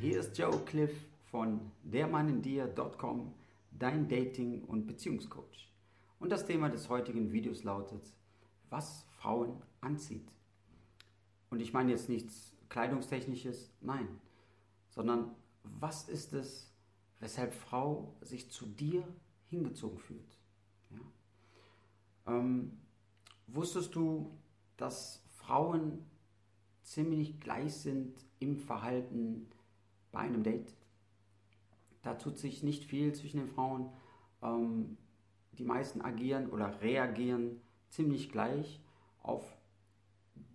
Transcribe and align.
Hier 0.00 0.18
ist 0.18 0.38
Joe 0.38 0.58
Cliff 0.64 0.94
von 1.30 1.60
dermannindir.com, 1.82 3.34
dein 3.70 4.08
Dating- 4.08 4.64
und 4.64 4.86
Beziehungscoach. 4.86 5.70
Und 6.18 6.30
das 6.30 6.46
Thema 6.46 6.70
des 6.70 6.88
heutigen 6.88 7.32
Videos 7.32 7.64
lautet, 7.64 8.10
was 8.70 9.04
Frauen 9.18 9.62
anzieht. 9.82 10.26
Und 11.50 11.60
ich 11.60 11.74
meine 11.74 11.90
jetzt 11.90 12.08
nichts 12.08 12.56
Kleidungstechnisches, 12.70 13.74
nein, 13.82 14.08
sondern 14.88 15.34
was 15.64 16.08
ist 16.08 16.32
es, 16.32 16.72
weshalb 17.18 17.52
Frau 17.52 18.16
sich 18.22 18.50
zu 18.50 18.64
dir 18.64 19.06
hingezogen 19.48 19.98
fühlt. 19.98 20.38
Ja? 20.92 22.38
Ähm, 22.38 22.78
wusstest 23.48 23.94
du, 23.94 24.30
dass 24.78 25.22
Frauen 25.28 26.06
ziemlich 26.84 27.38
gleich 27.38 27.74
sind 27.74 28.14
im 28.38 28.56
Verhalten 28.56 29.50
bei 30.12 30.20
einem 30.20 30.42
Date? 30.42 30.74
Da 32.02 32.14
tut 32.14 32.38
sich 32.38 32.62
nicht 32.62 32.84
viel 32.84 33.14
zwischen 33.14 33.38
den 33.38 33.48
Frauen. 33.48 33.90
Ähm, 34.42 34.96
die 35.52 35.64
meisten 35.64 36.00
agieren 36.00 36.48
oder 36.50 36.80
reagieren 36.80 37.60
ziemlich 37.90 38.30
gleich 38.30 38.80
auf 39.22 39.44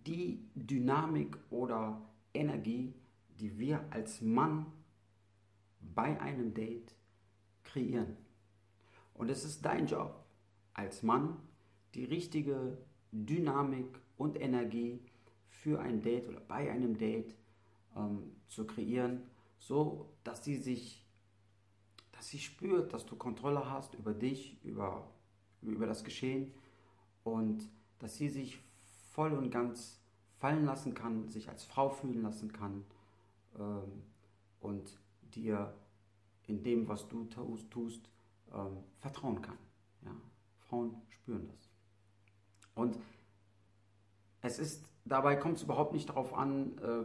die 0.06 0.40
Dynamik 0.54 1.36
oder 1.50 2.00
Energie, 2.34 2.94
die 3.38 3.58
wir 3.58 3.84
als 3.90 4.20
Mann 4.20 4.66
bei 5.80 6.20
einem 6.20 6.54
Date 6.54 6.94
kreieren. 7.62 8.16
Und 9.14 9.30
es 9.30 9.44
ist 9.44 9.64
dein 9.64 9.86
Job 9.86 10.24
als 10.74 11.02
Mann, 11.02 11.36
die 11.94 12.04
richtige 12.04 12.78
Dynamik 13.12 13.98
und 14.16 14.40
Energie 14.40 15.00
für 15.48 15.80
ein 15.80 16.02
Date 16.02 16.28
oder 16.28 16.40
bei 16.40 16.70
einem 16.70 16.98
Date 16.98 17.34
ähm, 17.96 18.32
zu 18.48 18.66
kreieren, 18.66 19.22
so 19.58 20.12
dass 20.24 20.44
sie 20.44 20.56
sich, 20.56 21.04
dass 22.12 22.28
sie 22.28 22.38
spürt, 22.38 22.92
dass 22.92 23.06
du 23.06 23.16
Kontrolle 23.16 23.70
hast 23.70 23.94
über 23.94 24.14
dich, 24.14 24.62
über, 24.64 25.06
über 25.62 25.86
das 25.86 26.04
Geschehen 26.04 26.54
und 27.24 27.68
dass 27.98 28.16
sie 28.16 28.28
sich 28.28 28.60
voll 29.10 29.32
und 29.32 29.50
ganz 29.50 30.00
fallen 30.38 30.64
lassen 30.64 30.94
kann, 30.94 31.28
sich 31.28 31.48
als 31.48 31.64
Frau 31.64 31.88
fühlen 31.88 32.22
lassen 32.22 32.52
kann 32.52 32.84
ähm, 33.58 34.02
und 34.60 34.98
dir 35.34 35.74
in 36.46 36.62
dem, 36.62 36.88
was 36.88 37.08
du 37.08 37.24
tust, 37.24 38.08
ähm, 38.52 38.78
vertrauen 38.98 39.42
kann. 39.42 39.58
Ja? 40.02 40.12
Frauen 40.68 41.02
spüren 41.08 41.48
das. 41.48 41.68
Und 42.74 42.98
es 44.42 44.58
ist, 44.58 44.88
dabei 45.04 45.36
kommt 45.36 45.56
es 45.56 45.62
überhaupt 45.62 45.92
nicht 45.92 46.08
darauf 46.08 46.34
an, 46.34 46.78
äh, 46.78 47.04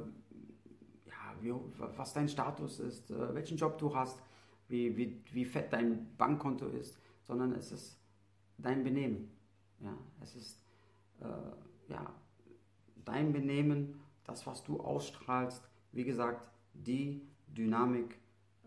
wie, 1.44 1.54
was 1.78 2.14
dein 2.14 2.28
Status 2.28 2.80
ist, 2.80 3.12
äh, 3.12 3.34
welchen 3.34 3.58
Job 3.58 3.78
du 3.78 3.96
hast, 3.96 4.22
wie, 4.68 4.96
wie, 4.96 5.22
wie 5.32 5.46
fett 5.46 5.72
dein 5.74 6.16
Bankkonto 6.18 6.68
ist, 6.68 6.98
sondern 7.24 7.54
es 7.54 7.72
ist 7.72 8.00
dein 8.58 8.84
Benehmen. 8.84 9.32
Ja? 9.80 9.98
Es 10.22 10.36
ist 10.36 10.62
äh, 11.20 11.92
ja, 11.92 12.14
dein 13.06 13.34
Benehmen, 13.34 14.00
das, 14.24 14.46
was 14.48 14.64
du 14.64 14.80
ausstrahlst, 14.80 15.68
wie 15.92 16.04
gesagt, 16.04 16.48
die 16.74 17.22
Dynamik, 17.48 18.18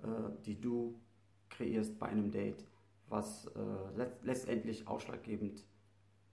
äh, 0.02 0.06
die 0.44 0.60
du 0.60 1.00
kreierst 1.48 1.98
bei 1.98 2.06
einem 2.06 2.30
Date, 2.30 2.64
was 3.08 3.46
äh, 3.46 4.08
letztendlich 4.22 4.86
ausschlaggebend 4.86 5.64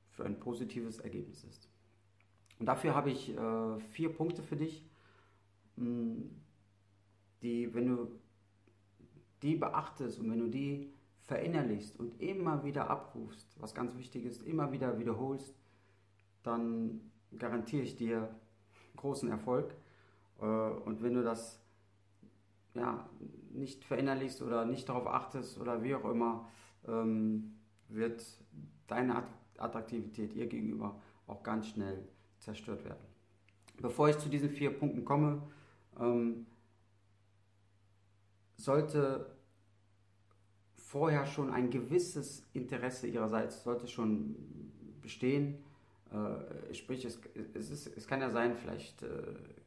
für 0.10 0.26
ein 0.26 0.40
positives 0.40 1.00
Ergebnis 1.00 1.44
ist. 1.44 1.70
Und 2.60 2.66
dafür 2.66 2.96
habe 2.96 3.12
ich 3.12 3.36
äh, 3.36 3.80
vier 3.92 4.14
Punkte 4.14 4.44
für 4.44 4.56
dich, 4.56 4.86
die, 5.78 7.74
wenn 7.74 7.88
du 7.88 8.08
die 9.42 9.56
beachtest 9.56 10.20
und 10.20 10.30
wenn 10.30 10.40
du 10.40 10.48
die 10.48 10.94
verinnerlichst 11.22 12.00
und 12.00 12.22
immer 12.22 12.64
wieder 12.64 12.90
abrufst, 12.90 13.56
was 13.60 13.74
ganz 13.74 13.98
wichtig 13.98 14.26
ist, 14.26 14.44
immer 14.44 14.72
wieder 14.72 15.00
wiederholst, 15.00 15.56
dann 16.44 17.12
garantiere 17.38 17.84
ich 17.84 17.96
dir 17.96 18.30
großen 18.98 19.30
Erfolg. 19.30 19.74
Äh, 20.40 20.46
und 20.46 21.02
wenn 21.02 21.14
du 21.14 21.24
das 21.24 21.64
ja, 22.74 23.10
nicht 23.52 23.84
verinnerlichst 23.86 24.42
oder 24.42 24.66
nicht 24.66 24.90
darauf 24.90 25.08
achtest 25.08 25.60
oder 25.60 25.84
wie 25.84 25.96
auch 25.96 26.06
immer, 26.06 26.48
ähm, 26.88 27.56
wird 27.88 28.24
deine 28.88 29.24
Attraktivität 29.58 30.34
ihr 30.34 30.48
gegenüber 30.48 31.00
auch 31.28 31.44
ganz 31.44 31.68
schnell 31.68 32.08
zerstört 32.40 32.84
werden. 32.84 33.06
Bevor 33.78 34.10
ich 34.10 34.18
zu 34.18 34.30
diesen 34.30 34.50
vier 34.50 34.78
Punkten 34.78 35.06
komme, 35.06 35.42
ähm, 36.00 36.46
sollte 38.58 39.36
vorher 40.76 41.26
schon 41.26 41.52
ein 41.52 41.70
gewisses 41.70 42.46
Interesse 42.54 43.08
ihrerseits 43.08 43.64
sollte 43.64 43.88
schon 43.88 44.36
bestehen. 45.02 45.64
Äh, 46.12 46.74
sprich, 46.74 47.06
es, 47.06 47.20
es, 47.54 47.72
ist, 47.72 47.98
es 47.98 48.08
kann 48.08 48.20
ja 48.20 48.30
sein, 48.30 48.56
vielleicht 48.56 49.02
äh, 49.02 49.08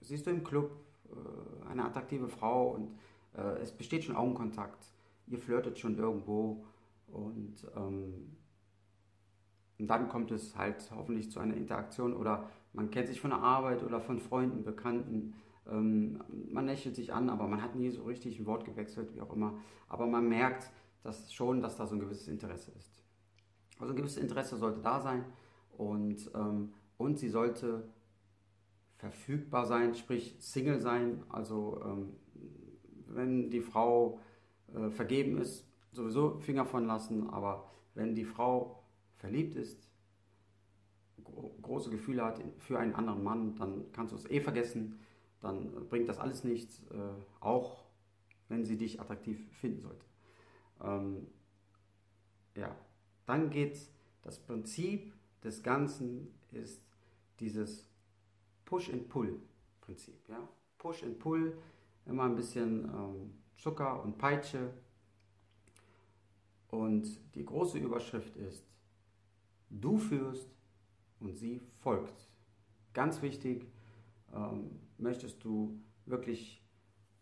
siehst 0.03 0.27
du 0.27 0.31
im 0.31 0.45
Club 0.45 0.71
äh, 1.07 1.69
eine 1.71 1.87
attraktive 1.87 2.29
Frau 2.29 2.73
und 2.73 2.99
äh, 3.37 3.61
es 3.63 3.73
besteht 3.73 4.05
schon 4.05 4.17
Augenkontakt, 4.17 4.87
ihr 5.27 5.39
flirtet 5.39 5.79
schon 5.79 5.97
irgendwo 5.97 6.67
und, 7.09 7.55
ähm, 7.75 8.37
und 9.79 9.87
dann 9.87 10.09
kommt 10.09 10.31
es 10.31 10.57
halt 10.57 10.91
hoffentlich 10.95 11.31
zu 11.31 11.41
einer 11.41 11.57
Interaktion 11.57 12.15
oder 12.15 12.51
man 12.75 12.91
kennt 12.91 13.09
sich 13.09 13.21
von 13.21 13.31
der 13.31 13.41
Arbeit 13.41 13.83
oder 13.83 14.01
von 14.01 14.21
Freunden, 14.21 14.65
Bekannten. 14.65 15.35
Ähm, 15.71 16.23
man 16.51 16.67
lächelt 16.67 16.95
sich 16.95 17.13
an, 17.13 17.31
aber 17.31 17.47
man 17.47 17.63
hat 17.63 17.75
nie 17.75 17.91
so 17.91 18.05
richtig 18.05 18.39
ein 18.39 18.47
Wort 18.47 18.65
gewechselt, 18.65 19.15
wie 19.15 19.21
auch 19.21 19.33
immer. 19.33 19.55
Aber 19.89 20.07
man 20.07 20.29
merkt 20.29 20.71
dass 21.05 21.33
schon, 21.33 21.61
dass 21.61 21.77
da 21.77 21.87
so 21.87 21.95
ein 21.95 22.01
gewisses 22.01 22.27
Interesse 22.29 22.73
ist. 22.73 23.03
Also 23.79 23.93
ein 23.93 23.97
gewisses 23.97 24.19
Interesse 24.19 24.57
sollte 24.57 24.81
da 24.81 25.01
sein 25.01 25.25
und, 25.77 26.31
ähm, 26.35 26.73
und 26.97 27.19
sie 27.19 27.29
sollte 27.29 27.89
verfügbar 28.97 29.67
sein, 29.67 29.95
sprich 29.95 30.37
Single 30.41 30.81
sein. 30.81 31.23
Also 31.29 31.81
ähm, 31.85 32.17
wenn 33.07 33.51
die 33.51 33.61
Frau 33.61 34.19
äh, 34.75 34.89
vergeben 34.89 35.39
ist, 35.39 35.69
sowieso 35.93 36.39
Finger 36.39 36.65
von 36.65 36.87
lassen, 36.87 37.29
aber 37.29 37.71
wenn 37.95 38.15
die 38.15 38.25
Frau 38.25 38.83
verliebt 39.17 39.55
ist, 39.57 39.91
gro 41.23 41.55
große 41.61 41.91
Gefühle 41.91 42.25
hat 42.25 42.43
für 42.59 42.79
einen 42.79 42.95
anderen 42.95 43.23
Mann, 43.23 43.57
dann 43.57 43.93
kannst 43.93 44.13
du 44.13 44.17
es 44.17 44.31
eh 44.31 44.41
vergessen, 44.41 44.99
dann 45.45 45.89
bringt 45.89 46.09
das 46.09 46.19
alles 46.19 46.43
nichts, 46.43 46.83
äh, 46.91 47.41
auch 47.41 47.85
wenn 48.49 48.65
sie 48.65 48.77
dich 48.77 49.01
attraktiv 49.01 49.47
finden 49.59 49.83
sollte. 49.83 50.07
Ähm, 50.81 51.27
ja, 52.57 52.75
dann 53.27 53.51
geht's, 53.51 53.91
das 54.23 54.39
Prinzip 54.39 55.13
des 55.43 55.63
Ganzen 55.63 56.35
ist 56.51 56.83
dieses 57.41 57.89
Push-and-Pull-Prinzip. 58.65 60.29
Ja? 60.29 60.49
Push 60.79 61.03
and 61.03 61.19
Pull, 61.19 61.57
immer 62.07 62.25
ein 62.25 62.37
bisschen 62.37 62.85
ähm, 62.85 63.35
Zucker 63.57 64.03
und 64.03 64.19
Peitsche. 64.19 64.73
Und 66.69 67.21
die 67.35 67.45
große 67.45 67.79
Überschrift 67.79 68.37
ist, 68.37 68.67
du 69.71 69.99
führst 69.99 70.49
und 71.21 71.37
sie 71.37 71.61
folgt. 71.81 72.29
Ganz 72.93 73.23
wichtig, 73.23 73.67
ähm, 74.35 74.81
möchtest 74.99 75.45
du 75.45 75.81
wirklich 76.07 76.63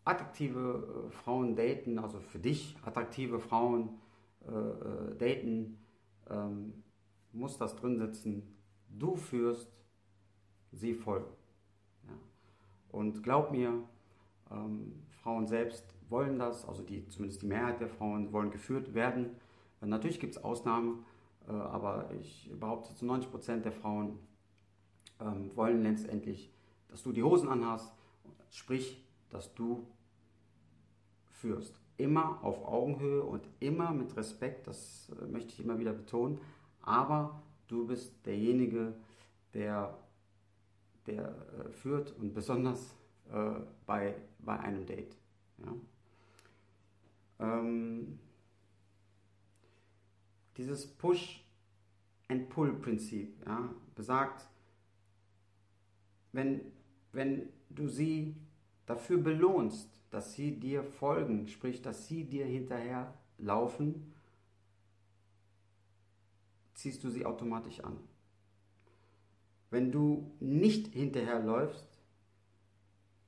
attraktive 0.05 1.07
äh, 1.09 1.11
Frauen 1.11 1.57
daten, 1.57 1.99
also 1.99 2.21
für 2.21 2.39
dich 2.39 2.77
attraktive 2.85 3.39
Frauen 3.39 4.01
äh, 4.47 4.51
äh 4.51 5.17
daten, 5.17 5.79
ähm, 6.29 6.83
muss 7.33 7.59
das 7.59 7.77
drin 7.77 7.99
sitzen, 7.99 8.57
du 8.89 9.17
führst, 9.17 9.71
sie 10.73 10.95
folgen. 10.95 11.33
Ja. 12.07 12.15
Und 12.91 13.23
glaub 13.23 13.53
mir, 13.53 13.83
ähm, 14.51 15.03
Frauen 15.23 15.47
selbst 15.47 15.95
wollen 16.09 16.39
das, 16.39 16.67
also 16.69 16.83
die, 16.83 17.09
zumindest 17.09 17.43
die 17.43 17.47
Mehrheit 17.47 17.81
der 17.81 17.89
Frauen 17.89 18.33
wollen 18.33 18.51
geführt 18.51 18.95
werden. 18.95 19.31
Natürlich 19.81 20.21
gibt 20.21 20.37
es 20.37 20.45
Ausnahmen, 20.45 21.05
äh, 21.49 21.53
aber 21.53 22.11
ich 22.21 22.51
behaupte, 22.59 22.95
zu 22.95 23.05
90 23.07 23.31
Prozent 23.31 23.65
der 23.65 23.73
Frauen 23.73 24.19
ähm, 25.21 25.51
wollen 25.57 25.83
letztendlich, 25.83 26.52
dass 26.93 27.03
du 27.03 27.11
die 27.11 27.23
Hosen 27.23 27.49
anhast, 27.49 27.91
sprich, 28.51 29.03
dass 29.31 29.55
du 29.55 29.87
führst. 31.31 31.81
Immer 31.97 32.45
auf 32.45 32.67
Augenhöhe 32.67 33.23
und 33.23 33.49
immer 33.61 33.93
mit 33.93 34.15
Respekt, 34.17 34.67
das 34.67 35.11
äh, 35.21 35.27
möchte 35.27 35.55
ich 35.55 35.61
immer 35.61 35.79
wieder 35.79 35.95
betonen, 35.95 36.39
aber 36.83 37.43
du 37.67 37.87
bist 37.87 38.27
derjenige, 38.27 38.95
der, 39.55 39.97
der 41.07 41.29
äh, 41.29 41.71
führt 41.71 42.15
und 42.19 42.35
besonders 42.35 42.95
äh, 43.31 43.53
bei, 43.87 44.15
bei 44.39 44.61
einem 44.61 44.85
Date. 44.85 45.17
Ja? 45.59 45.75
Ähm, 47.41 48.19
dieses 50.59 50.87
Push-and-Pull-Prinzip 50.87 53.47
ja, 53.47 53.75
besagt, 53.95 54.47
wenn, 56.33 56.61
wenn 57.13 57.49
du 57.71 57.89
sie 57.89 58.35
dafür 58.87 59.19
belohnst, 59.19 59.89
dass 60.11 60.35
sie 60.35 60.59
dir 60.59 60.83
folgen, 60.83 61.49
sprich, 61.49 61.81
dass 61.83 62.09
sie 62.09 62.25
dir 62.25 62.45
hinterher 62.45 63.15
laufen, 63.39 64.13
ziehst 66.75 67.03
du 67.05 67.11
sie 67.11 67.25
automatisch 67.25 67.81
an. 67.81 67.97
Wenn 69.71 69.91
du 69.91 70.31
nicht 70.41 70.93
hinterherläufst, 70.93 71.89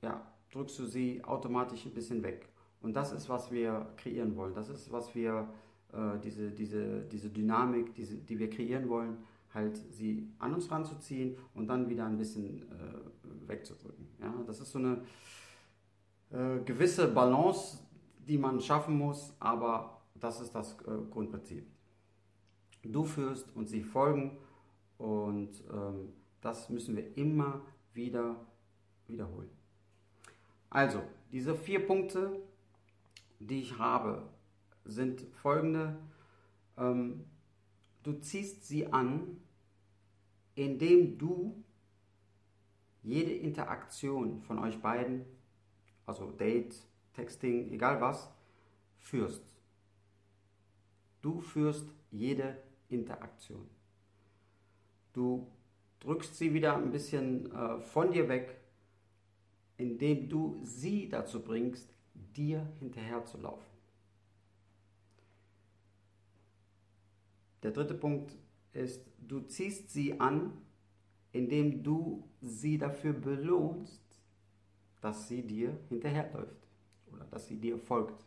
ja, 0.03 0.31
drückst 0.53 0.79
du 0.79 0.87
sie 0.87 1.25
automatisch 1.25 1.87
ein 1.87 1.95
bisschen 1.95 2.23
weg. 2.23 2.49
Und 2.83 2.95
das 2.95 3.13
ist, 3.13 3.29
was 3.31 3.51
wir 3.51 3.91
kreieren 3.97 4.37
wollen. 4.37 4.55
Das 4.55 4.69
ist, 4.69 4.93
was 4.93 5.15
wir, 5.15 5.49
äh, 5.93 6.19
diese, 6.23 6.51
diese, 6.51 7.01
diese 7.03 7.31
Dynamik, 7.31 7.95
diese, 7.95 8.17
die 8.17 8.39
wir 8.39 8.51
kreieren 8.51 8.91
wollen, 8.91 9.17
halt 9.55 9.77
sie 9.91 10.29
an 10.39 10.55
uns 10.55 10.71
ranzuziehen 10.71 11.37
und 11.55 11.69
dann 11.69 11.89
wieder 11.89 12.07
ein 12.07 12.19
bisschen 12.19 12.63
äh, 12.63 13.49
wegzudrücken. 13.49 14.09
Ja, 14.21 14.35
das 14.47 14.61
ist 14.61 14.73
so 14.73 14.79
eine 14.79 15.03
äh, 16.31 16.61
gewisse 16.65 17.09
Balance, 17.09 17.79
die 18.27 18.39
man 18.39 18.61
schaffen 18.61 18.99
muss, 18.99 19.35
aber 19.39 20.01
das 20.15 20.41
ist 20.41 20.55
das 20.55 20.73
äh, 20.81 21.11
Grundprinzip. 21.11 21.67
Du 22.83 23.05
führst 23.05 23.55
und 23.55 23.69
sie 23.69 23.83
folgen 23.83 24.37
und 24.99 25.63
ähm, 25.73 26.13
das 26.41 26.69
müssen 26.69 26.97
wir 26.97 27.17
immer 27.17 27.63
wieder 27.95 28.37
wiederholen. 29.07 29.51
Also, 30.69 31.03
diese 31.31 31.55
vier 31.55 31.87
Punkte, 31.87 32.41
die 33.39 33.61
ich 33.61 33.79
habe, 33.79 34.29
sind 34.85 35.23
folgende. 35.43 35.97
Ähm, 36.77 37.25
du 38.03 38.13
ziehst 38.15 38.67
sie 38.67 38.93
an, 38.93 39.41
indem 40.55 41.19
du 41.19 41.63
jede 43.03 43.33
Interaktion 43.33 44.41
von 44.43 44.59
euch 44.59 44.81
beiden, 44.81 45.25
also 46.07 46.31
Date, 46.31 46.75
Texting, 47.13 47.71
egal 47.73 48.01
was, 48.01 48.31
führst. 48.99 49.45
Du 51.21 51.41
führst 51.41 51.87
jede 52.11 52.57
Interaktion. 52.89 53.69
Du 55.13 55.51
drückst 56.01 56.37
sie 56.37 56.53
wieder 56.53 56.77
ein 56.77 56.91
bisschen 56.91 57.53
äh, 57.53 57.81
von 57.81 58.13
dir 58.13 58.29
weg, 58.29 58.61
indem 59.77 60.29
du 60.29 60.61
sie 60.63 61.09
dazu 61.09 61.43
bringst, 61.43 61.95
dir 62.15 62.67
hinterher 62.79 63.25
zu 63.25 63.39
laufen. 63.39 63.75
Der 67.63 67.71
dritte 67.71 67.95
Punkt 67.95 68.37
ist, 68.75 69.05
du 69.19 69.41
ziehst 69.41 69.91
sie 69.91 70.19
an, 70.21 70.53
indem 71.33 71.83
du 71.83 72.29
sie 72.41 72.79
dafür 72.79 73.13
belohnst, 73.13 74.03
dass 75.01 75.29
sie 75.29 75.43
dir 75.43 75.79
hinterherläuft 75.89 76.69
oder 77.11 77.25
dass 77.25 77.47
sie 77.47 77.57
dir 77.57 77.79
folgt. 77.79 78.25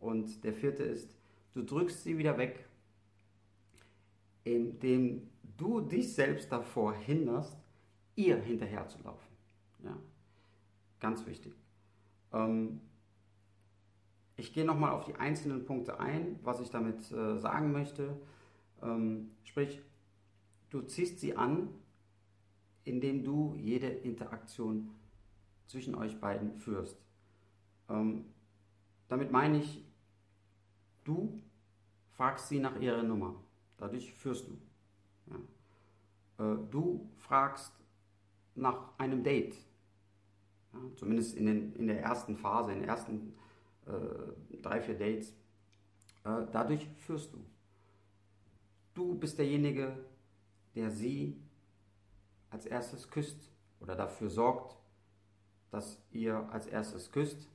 Und 0.00 0.44
der 0.44 0.52
vierte 0.52 0.82
ist, 0.82 1.16
du 1.54 1.62
drückst 1.62 2.02
sie 2.04 2.18
wieder 2.18 2.36
weg, 2.38 2.68
indem 4.44 5.28
du 5.56 5.80
dich 5.80 6.14
selbst 6.14 6.50
davor 6.50 6.94
hinderst, 6.94 7.56
ihr 8.16 8.36
hinterherzulaufen. 8.36 9.28
Ja? 9.84 9.96
Ganz 11.00 11.24
wichtig. 11.26 11.54
Ähm, 12.32 12.80
ich 14.36 14.52
gehe 14.52 14.64
nochmal 14.64 14.92
auf 14.92 15.04
die 15.04 15.14
einzelnen 15.14 15.64
Punkte 15.64 15.98
ein, 15.98 16.38
was 16.42 16.60
ich 16.60 16.70
damit 16.70 17.10
äh, 17.10 17.38
sagen 17.38 17.72
möchte. 17.72 18.16
Ähm, 18.82 19.30
sprich, 19.44 19.80
du 20.70 20.82
ziehst 20.82 21.20
sie 21.20 21.36
an, 21.36 21.68
indem 22.84 23.24
du 23.24 23.54
jede 23.56 23.88
Interaktion 23.88 24.90
zwischen 25.66 25.94
euch 25.94 26.18
beiden 26.20 26.54
führst. 26.54 26.96
Ähm, 27.88 28.24
damit 29.08 29.30
meine 29.30 29.58
ich, 29.58 29.84
du 31.04 31.40
fragst 32.12 32.48
sie 32.48 32.60
nach 32.60 32.80
ihrer 32.80 33.02
Nummer. 33.02 33.34
Dadurch 33.76 34.12
führst 34.12 34.48
du. 34.48 34.58
Ja. 35.26 36.52
Äh, 36.52 36.58
du 36.70 37.08
fragst 37.16 37.72
nach 38.54 38.98
einem 38.98 39.22
Date. 39.22 39.56
Ja, 40.72 40.80
zumindest 40.96 41.36
in, 41.36 41.46
den, 41.46 41.76
in 41.76 41.86
der 41.86 42.02
ersten 42.02 42.36
Phase, 42.36 42.72
in 42.72 42.80
den 42.80 42.88
ersten 42.88 43.34
äh, 43.86 44.56
drei, 44.62 44.80
vier 44.80 44.98
Dates. 44.98 45.30
Äh, 46.24 46.46
dadurch 46.52 46.86
führst 46.96 47.32
du. 47.32 47.38
Du 48.98 49.14
bist 49.14 49.38
derjenige, 49.38 49.96
der 50.74 50.90
sie 50.90 51.40
als 52.50 52.66
erstes 52.66 53.08
küsst 53.08 53.48
oder 53.78 53.94
dafür 53.94 54.28
sorgt, 54.28 54.76
dass 55.70 56.02
ihr 56.10 56.34
als 56.50 56.66
erstes 56.66 57.12
küsst. 57.12 57.48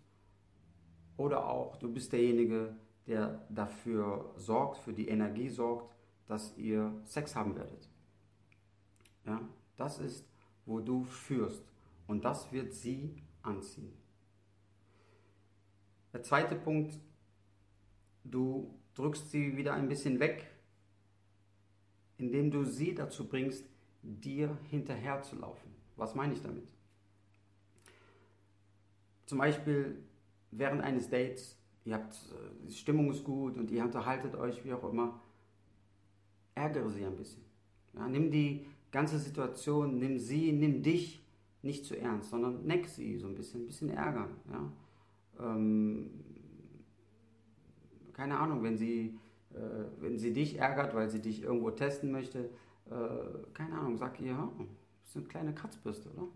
Oder 1.18 1.45
auch 1.45 1.75
du 1.75 1.92
bist 1.92 2.13
derjenige, 2.13 2.78
der 3.07 3.45
dafür 3.50 4.34
sorgt, 4.38 4.78
für 4.78 4.94
die 4.94 5.10
Energie 5.10 5.50
sorgt, 5.50 5.94
dass 6.28 6.57
ihr 6.57 6.98
Sex 7.04 7.36
haben 7.36 7.57
werdet. 7.57 7.90
Ja, 9.25 9.42
das 9.75 10.00
ist, 10.00 10.25
wo 10.66 10.80
du 10.80 11.04
führst. 11.04 11.66
Und 12.07 12.24
das 12.24 12.54
wird 12.54 12.72
sie 12.72 13.22
anziehen. 13.42 13.92
Der 16.13 16.24
zweite 16.24 16.56
Punkt, 16.56 16.98
du 18.24 18.80
drückst 18.94 19.30
sie 19.30 19.57
wieder 19.57 19.74
ein 19.74 19.90
bisschen 19.90 20.22
weg, 20.22 20.52
indem 22.23 22.51
du 22.51 22.63
sie 22.63 22.95
dazu 22.95 23.27
bringst, 23.27 23.65
dir 24.01 24.57
hinterher 24.69 25.21
zu 25.21 25.35
laufen. 25.35 25.69
Was 25.95 26.15
meine 26.15 26.33
ich 26.33 26.41
damit? 26.41 26.67
Zum 29.25 29.37
Beispiel 29.37 30.03
während 30.51 30.81
eines 30.81 31.09
Dates, 31.09 31.57
ihr 31.85 31.95
habt, 31.95 32.13
äh, 32.13 32.67
die 32.67 32.73
Stimmung 32.73 33.11
ist 33.11 33.23
gut 33.23 33.57
und 33.57 33.71
ihr 33.71 33.83
unterhaltet 33.83 34.35
euch, 34.35 34.63
wie 34.63 34.73
auch 34.73 34.89
immer, 34.89 35.19
ärgere 36.55 36.89
sie 36.89 37.05
ein 37.05 37.15
bisschen. 37.15 37.43
Ja, 37.93 38.07
nimm 38.07 38.31
die 38.31 38.65
ganze 38.91 39.19
Situation, 39.19 39.99
nimm 39.99 40.19
sie, 40.19 40.51
nimm 40.51 40.81
dich 40.81 41.25
nicht 41.61 41.85
zu 41.85 41.97
ernst, 41.97 42.29
sondern 42.29 42.65
neck 42.65 42.87
sie 42.87 43.17
so 43.17 43.27
ein 43.27 43.35
bisschen, 43.35 43.63
ein 43.63 43.67
bisschen 43.67 43.89
ärgern. 43.89 44.35
Ja? 44.51 44.71
Ähm, 45.39 46.09
keine 48.13 48.37
Ahnung, 48.37 48.63
wenn 48.63 48.77
sie, 48.77 49.17
wenn 50.00 50.17
sie 50.17 50.33
dich 50.33 50.59
ärgert, 50.59 50.95
weil 50.95 51.09
sie 51.09 51.21
dich 51.21 51.44
irgendwo 51.44 51.71
testen 51.71 52.11
möchte, 52.11 52.50
äh, 52.89 53.53
keine 53.53 53.79
Ahnung, 53.79 53.97
sag 53.97 54.19
ihr, 54.19 54.35
das 55.01 55.09
ist 55.09 55.17
eine 55.17 55.25
kleine 55.25 55.56
Kratzbürste, 55.56 56.09
oder? 56.11 56.28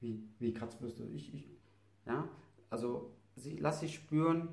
Wie, 0.00 0.22
wie 0.38 0.52
Kratzbürste? 0.52 1.04
Ich, 1.04 1.34
ich, 1.34 1.48
ja, 2.06 2.28
also 2.70 3.10
sie, 3.36 3.56
lass 3.56 3.80
sie 3.80 3.88
spüren, 3.88 4.48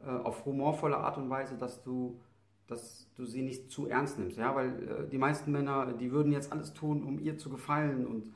äh, 0.00 0.08
auf 0.08 0.44
humorvolle 0.44 0.96
Art 0.96 1.18
und 1.18 1.30
Weise, 1.30 1.56
dass 1.56 1.82
du 1.82 2.20
dass 2.66 3.08
du 3.14 3.24
sie 3.24 3.42
nicht 3.42 3.70
zu 3.70 3.86
ernst 3.86 4.18
nimmst, 4.18 4.38
ja, 4.38 4.54
weil 4.54 4.88
äh, 4.88 5.08
die 5.08 5.18
meisten 5.18 5.52
Männer, 5.52 5.92
die 5.92 6.10
würden 6.10 6.32
jetzt 6.32 6.52
alles 6.52 6.72
tun, 6.74 7.04
um 7.04 7.18
ihr 7.18 7.38
zu 7.38 7.48
gefallen 7.48 8.06
und 8.06 8.26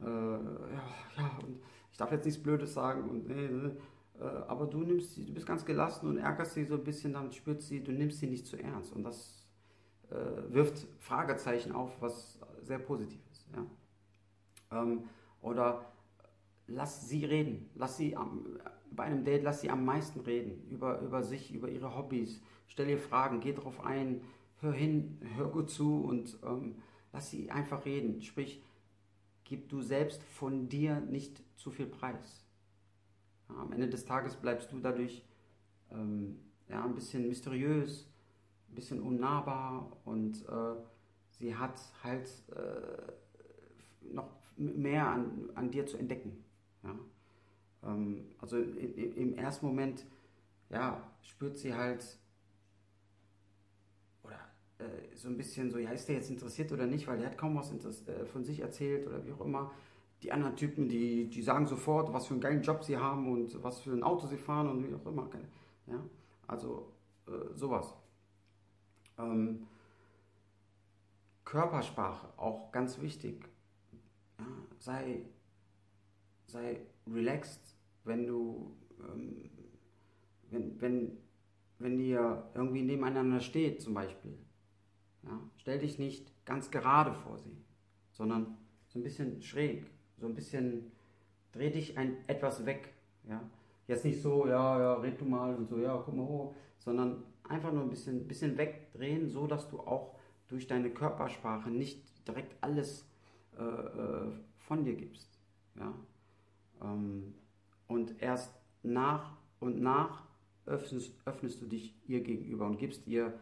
äh, 0.00 0.04
ja, 0.04 0.82
ja, 1.16 1.38
und 1.44 1.60
ich 1.90 1.98
darf 1.98 2.12
jetzt 2.12 2.24
nichts 2.24 2.42
Blödes 2.42 2.72
sagen 2.72 3.08
und 3.10 3.28
nee, 3.28 3.48
nee, 3.48 3.68
äh, 3.68 3.72
aber 4.24 4.66
du 4.66 4.82
nimmst 4.82 5.14
sie, 5.14 5.24
du 5.24 5.32
bist 5.32 5.46
ganz 5.46 5.64
gelassen 5.64 6.08
und 6.08 6.18
ärgerst 6.18 6.54
sie 6.54 6.64
so 6.64 6.74
ein 6.74 6.84
bisschen, 6.84 7.12
damit 7.12 7.34
spürt 7.34 7.62
sie, 7.62 7.82
du 7.82 7.92
nimmst 7.92 8.18
sie 8.18 8.26
nicht 8.26 8.46
zu 8.46 8.56
ernst 8.56 8.92
und 8.94 9.04
das 9.04 9.46
äh, 10.10 10.52
wirft 10.52 10.86
Fragezeichen 10.98 11.72
auf, 11.72 12.00
was 12.00 12.38
sehr 12.62 12.78
positiv 12.78 13.20
ist, 13.30 13.48
ja. 13.54 13.66
Ähm, 14.78 15.04
oder 15.40 15.86
lass 16.66 17.08
sie 17.08 17.24
reden, 17.24 17.70
lass 17.74 17.96
sie 17.96 18.16
am, 18.16 18.58
bei 18.90 19.04
einem 19.04 19.24
Date, 19.24 19.42
lass 19.42 19.60
sie 19.60 19.70
am 19.70 19.84
meisten 19.84 20.20
reden 20.20 20.68
über, 20.70 21.00
über 21.00 21.22
sich, 21.22 21.52
über 21.52 21.68
ihre 21.68 21.96
Hobbys, 21.96 22.42
stell 22.66 22.88
ihr 22.88 22.98
Fragen, 22.98 23.40
geh 23.40 23.52
darauf 23.52 23.80
ein, 23.84 24.22
hör 24.60 24.72
hin, 24.72 25.18
hör 25.36 25.48
gut 25.48 25.70
zu 25.70 26.02
und 26.04 26.38
ähm, 26.44 26.76
lass 27.12 27.30
sie 27.30 27.50
einfach 27.50 27.84
reden. 27.84 28.22
Sprich, 28.22 28.62
gib 29.44 29.68
du 29.68 29.80
selbst 29.80 30.22
von 30.22 30.68
dir 30.68 31.00
nicht 31.00 31.42
zu 31.56 31.70
viel 31.70 31.86
Preis. 31.86 32.44
Am 33.58 33.72
Ende 33.72 33.88
des 33.88 34.04
Tages 34.04 34.36
bleibst 34.36 34.72
du 34.72 34.80
dadurch 34.80 35.24
ähm, 35.90 36.38
ja, 36.68 36.84
ein 36.84 36.94
bisschen 36.94 37.28
mysteriös, 37.28 38.08
ein 38.68 38.74
bisschen 38.74 39.00
unnahbar 39.02 39.96
und 40.04 40.46
äh, 40.48 40.74
sie 41.30 41.54
hat 41.54 41.80
halt 42.02 42.30
äh, 42.54 44.12
noch 44.12 44.28
mehr 44.56 45.06
an, 45.06 45.50
an 45.54 45.70
dir 45.70 45.86
zu 45.86 45.96
entdecken. 45.96 46.44
Ja? 46.82 46.94
Ähm, 47.84 48.26
also 48.38 48.58
im, 48.58 49.16
im 49.16 49.34
ersten 49.34 49.66
Moment 49.66 50.06
ja, 50.70 51.02
spürt 51.22 51.58
sie 51.58 51.74
halt, 51.74 52.20
äh, 54.80 55.16
so 55.16 55.28
ein 55.28 55.36
bisschen 55.36 55.70
so, 55.70 55.78
ja, 55.78 55.90
ist 55.90 56.08
der 56.08 56.16
jetzt 56.16 56.30
interessiert 56.30 56.72
oder 56.72 56.86
nicht, 56.86 57.06
weil 57.06 57.18
der 57.18 57.26
hat 57.26 57.38
kaum 57.38 57.56
was 57.56 57.70
äh, 57.72 58.24
von 58.24 58.44
sich 58.44 58.60
erzählt 58.60 59.06
oder 59.06 59.24
wie 59.26 59.32
auch 59.32 59.42
immer. 59.42 59.70
Die 60.22 60.32
anderen 60.32 60.56
Typen, 60.56 60.88
die, 60.88 61.28
die 61.28 61.42
sagen 61.42 61.66
sofort, 61.66 62.12
was 62.12 62.26
für 62.26 62.34
einen 62.34 62.40
geilen 62.40 62.62
Job 62.62 62.84
sie 62.84 62.98
haben 62.98 63.30
und 63.30 63.62
was 63.62 63.80
für 63.80 63.92
ein 63.92 64.02
Auto 64.02 64.26
sie 64.26 64.36
fahren 64.36 64.68
und 64.68 64.86
wie 64.86 64.94
auch 64.94 65.06
immer. 65.06 65.30
Ja? 65.86 66.02
Also 66.46 66.92
äh, 67.26 67.54
sowas. 67.54 67.94
Ähm, 69.18 69.66
Körpersprache, 71.44 72.28
auch 72.36 72.70
ganz 72.70 73.00
wichtig. 73.00 73.48
Ja, 74.38 74.46
sei, 74.78 75.24
sei 76.46 76.80
relaxed, 77.06 77.76
wenn 78.04 78.26
du, 78.26 78.76
ähm, 79.00 79.50
wenn, 80.50 80.80
wenn, 80.80 81.18
wenn 81.78 81.98
ihr 81.98 82.50
irgendwie 82.54 82.82
nebeneinander 82.82 83.40
steht 83.40 83.82
zum 83.82 83.94
Beispiel. 83.94 84.38
Ja? 85.22 85.40
Stell 85.56 85.78
dich 85.78 85.98
nicht 85.98 86.32
ganz 86.44 86.70
gerade 86.70 87.14
vor 87.14 87.38
sie, 87.38 87.56
sondern 88.12 88.56
so 88.88 88.98
ein 88.98 89.02
bisschen 89.02 89.42
schräg, 89.42 89.86
so 90.20 90.26
ein 90.26 90.34
bisschen, 90.34 90.92
dreh 91.52 91.70
dich 91.70 91.96
ein, 91.98 92.16
etwas 92.26 92.66
weg. 92.66 92.92
Ja? 93.28 93.42
Jetzt 93.88 94.04
nicht 94.04 94.22
so, 94.22 94.46
ja, 94.46 94.78
ja, 94.78 94.94
red 94.94 95.20
du 95.20 95.24
mal 95.24 95.54
und 95.54 95.68
so, 95.68 95.78
ja, 95.78 96.00
guck 96.04 96.14
mal 96.14 96.26
hoch, 96.26 96.54
sondern 96.78 97.24
einfach 97.48 97.72
nur 97.72 97.82
ein 97.82 97.90
bisschen, 97.90 98.28
bisschen 98.28 98.56
wegdrehen, 98.56 99.28
so 99.28 99.46
dass 99.46 99.68
du 99.68 99.80
auch 99.80 100.14
durch 100.48 100.66
deine 100.66 100.90
Körpersprache 100.90 101.70
nicht 101.70 102.02
direkt 102.26 102.56
alles 102.60 103.08
äh, 103.58 103.62
äh, 103.64 104.32
von 104.58 104.84
dir 104.84 104.94
gibst. 104.94 105.38
Ja? 105.76 105.94
Ähm, 106.82 107.34
und 107.88 108.20
erst 108.22 108.54
nach 108.82 109.36
und 109.58 109.80
nach 109.80 110.24
öffnest, 110.66 111.14
öffnest 111.24 111.60
du 111.60 111.66
dich 111.66 111.94
ihr 112.06 112.20
gegenüber 112.22 112.66
und 112.66 112.78
gibst 112.78 113.06
ihr, 113.06 113.32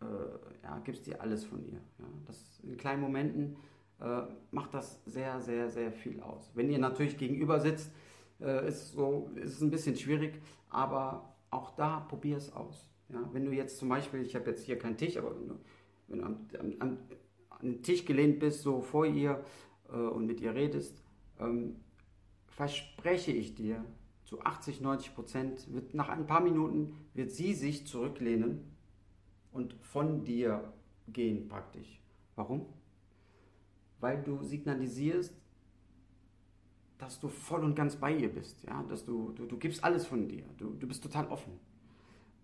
äh, 0.00 0.04
ja, 0.62 0.78
gibst 0.78 1.06
ihr 1.08 1.20
alles 1.20 1.44
von 1.44 1.64
ihr. 1.66 1.80
Ja? 1.98 2.06
Das 2.26 2.60
in 2.62 2.76
kleinen 2.76 3.02
Momenten 3.02 3.56
äh, 4.00 4.22
macht 4.50 4.74
das 4.74 5.02
sehr, 5.04 5.40
sehr, 5.40 5.68
sehr 5.68 5.92
viel 5.92 6.20
aus. 6.20 6.50
Wenn 6.54 6.70
ihr 6.70 6.78
natürlich 6.78 7.16
gegenüber 7.18 7.60
sitzt, 7.60 7.92
äh, 8.40 8.68
ist, 8.68 8.92
so, 8.92 9.30
ist 9.34 9.54
es 9.54 9.60
ein 9.60 9.70
bisschen 9.70 9.96
schwierig, 9.96 10.40
aber 10.68 11.34
auch 11.50 11.74
da 11.76 12.00
probier 12.00 12.36
es 12.36 12.52
aus. 12.52 12.88
Ja? 13.08 13.28
Wenn 13.32 13.44
du 13.44 13.52
jetzt 13.52 13.78
zum 13.78 13.88
Beispiel, 13.88 14.22
ich 14.22 14.34
habe 14.34 14.50
jetzt 14.50 14.64
hier 14.64 14.78
keinen 14.78 14.96
Tisch, 14.96 15.16
aber 15.16 15.34
wenn 15.38 15.48
du, 15.48 15.54
wenn 16.08 16.18
du 16.18 16.24
an, 16.24 16.48
an, 16.58 16.76
an, 16.78 16.98
den 17.62 17.82
Tisch 17.82 18.06
gelehnt 18.06 18.40
bist, 18.40 18.62
so 18.62 18.80
vor 18.80 19.04
ihr 19.04 19.44
äh, 19.90 19.96
und 19.96 20.26
mit 20.26 20.40
ihr 20.40 20.54
redest, 20.54 21.02
ähm, 21.38 21.76
verspreche 22.46 23.32
ich 23.32 23.54
dir, 23.54 23.84
zu 24.24 24.40
80, 24.42 24.80
90 24.80 25.14
Prozent, 25.14 25.74
wird 25.74 25.92
nach 25.92 26.08
ein 26.08 26.24
paar 26.24 26.40
Minuten 26.40 26.94
wird 27.14 27.32
sie 27.32 27.52
sich 27.52 27.88
zurücklehnen 27.88 28.76
und 29.50 29.74
von 29.82 30.24
dir 30.24 30.72
gehen 31.08 31.48
praktisch. 31.48 32.00
Warum? 32.36 32.66
Weil 34.00 34.22
du 34.22 34.42
signalisierst, 34.42 35.34
dass 36.98 37.18
du 37.18 37.28
voll 37.28 37.64
und 37.64 37.74
ganz 37.74 37.96
bei 37.96 38.14
ihr 38.14 38.32
bist, 38.32 38.62
ja, 38.64 38.82
dass 38.84 39.04
du, 39.04 39.32
du, 39.32 39.46
du 39.46 39.56
gibst 39.56 39.82
alles 39.82 40.06
von 40.06 40.28
dir, 40.28 40.44
du, 40.58 40.70
du 40.74 40.86
bist 40.86 41.02
total 41.02 41.28
offen. 41.28 41.58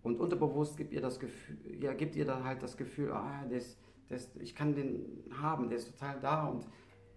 Und 0.01 0.19
unterbewusst 0.19 0.77
gibt 0.77 0.93
ihr 0.93 1.01
das 1.01 1.19
Gefühl, 1.19 1.57
ja, 1.81 1.93
gibt 1.93 2.15
ihr 2.15 2.25
da 2.25 2.43
halt 2.43 2.63
das 2.63 2.77
Gefühl, 2.77 3.11
ah, 3.11 3.45
der 3.45 3.59
ist, 3.59 3.77
der 4.09 4.17
ist, 4.17 4.35
ich 4.37 4.55
kann 4.55 4.73
den 4.73 5.23
haben, 5.41 5.69
der 5.69 5.77
ist 5.77 5.91
total 5.91 6.19
da 6.19 6.47
und 6.47 6.65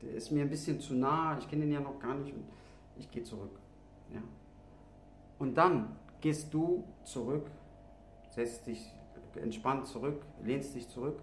der 0.02 0.14
ist 0.14 0.30
mir 0.30 0.42
ein 0.42 0.50
bisschen 0.50 0.80
zu 0.80 0.94
nah, 0.94 1.38
ich 1.38 1.48
kenne 1.48 1.62
den 1.62 1.72
ja 1.72 1.80
noch 1.80 1.98
gar 1.98 2.14
nicht 2.14 2.34
und 2.34 2.44
ich 2.98 3.10
gehe 3.10 3.22
zurück. 3.22 3.58
Ja. 4.12 4.22
Und 5.38 5.54
dann 5.54 5.96
gehst 6.20 6.52
du 6.52 6.84
zurück, 7.04 7.50
setzt 8.30 8.66
dich 8.66 8.92
entspannt 9.36 9.86
zurück, 9.86 10.22
lehnst 10.42 10.74
dich 10.74 10.88
zurück 10.88 11.22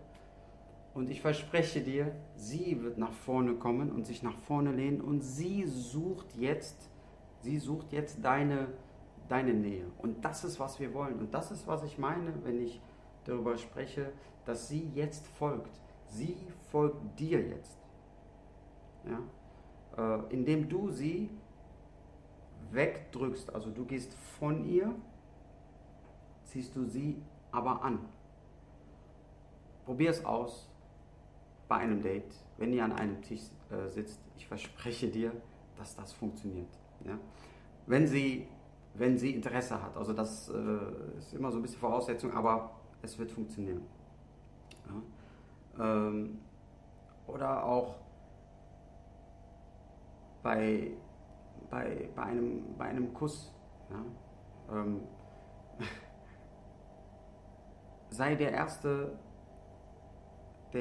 und 0.97 1.11
ich 1.11 1.21
verspreche 1.21 1.81
dir, 1.81 2.11
sie 2.35 2.81
wird 2.81 2.97
nach 2.97 3.11
vorne 3.11 3.53
kommen 3.53 3.91
und 3.91 4.07
sich 4.07 4.23
nach 4.23 4.35
vorne 4.35 4.71
lehnen 4.71 4.99
und 4.99 5.21
sie 5.21 5.63
sucht 5.67 6.35
jetzt, 6.35 6.89
sie 7.41 7.59
sucht 7.59 7.93
jetzt 7.93 8.25
deine, 8.25 8.69
deine 9.29 9.53
Nähe. 9.53 9.85
Und 9.99 10.25
das 10.25 10.43
ist, 10.43 10.59
was 10.59 10.79
wir 10.79 10.95
wollen. 10.95 11.19
Und 11.19 11.35
das 11.35 11.51
ist, 11.51 11.67
was 11.67 11.83
ich 11.83 11.99
meine, 11.99 12.33
wenn 12.43 12.59
ich 12.59 12.81
darüber 13.25 13.55
spreche, 13.59 14.11
dass 14.45 14.69
sie 14.69 14.89
jetzt 14.95 15.27
folgt. 15.27 15.79
Sie 16.07 16.35
folgt 16.71 17.19
dir 17.19 17.41
jetzt. 17.47 17.77
Ja? 19.05 20.17
Äh, 20.17 20.33
indem 20.33 20.67
du 20.67 20.89
sie 20.89 21.29
wegdrückst, 22.71 23.53
also 23.53 23.69
du 23.69 23.85
gehst 23.85 24.15
von 24.39 24.65
ihr, 24.65 24.95
ziehst 26.45 26.75
du 26.75 26.85
sie 26.85 27.21
aber 27.51 27.83
an. 27.83 27.99
Probier 29.85 30.09
es 30.09 30.25
aus 30.25 30.67
bei 31.67 31.77
einem 31.77 32.01
Date, 32.01 32.33
wenn 32.57 32.73
ihr 32.73 32.83
an 32.83 32.93
einem 32.93 33.21
Tisch 33.21 33.41
äh, 33.69 33.89
sitzt. 33.89 34.21
Ich 34.37 34.47
verspreche 34.47 35.09
dir, 35.09 35.31
dass 35.77 35.95
das 35.95 36.13
funktioniert. 36.13 36.69
Ja? 37.05 37.17
Wenn, 37.85 38.07
sie, 38.07 38.47
wenn 38.93 39.17
sie 39.17 39.31
Interesse 39.31 39.81
hat, 39.81 39.95
also 39.97 40.13
das 40.13 40.49
äh, 40.49 41.17
ist 41.17 41.33
immer 41.33 41.51
so 41.51 41.59
ein 41.59 41.61
bisschen 41.61 41.79
Voraussetzung, 41.79 42.33
aber 42.33 42.71
es 43.01 43.17
wird 43.17 43.31
funktionieren. 43.31 43.81
Ja? 45.77 46.07
Ähm, 46.07 46.39
oder 47.27 47.63
auch 47.63 47.95
bei 50.43 50.91
bei, 51.69 52.09
bei, 52.15 52.23
einem, 52.23 52.75
bei 52.77 52.85
einem 52.85 53.13
Kuss. 53.13 53.53
Ja? 53.89 54.75
Ähm, 54.75 55.01
sei 58.09 58.35
der 58.35 58.51
Erste, 58.51 59.17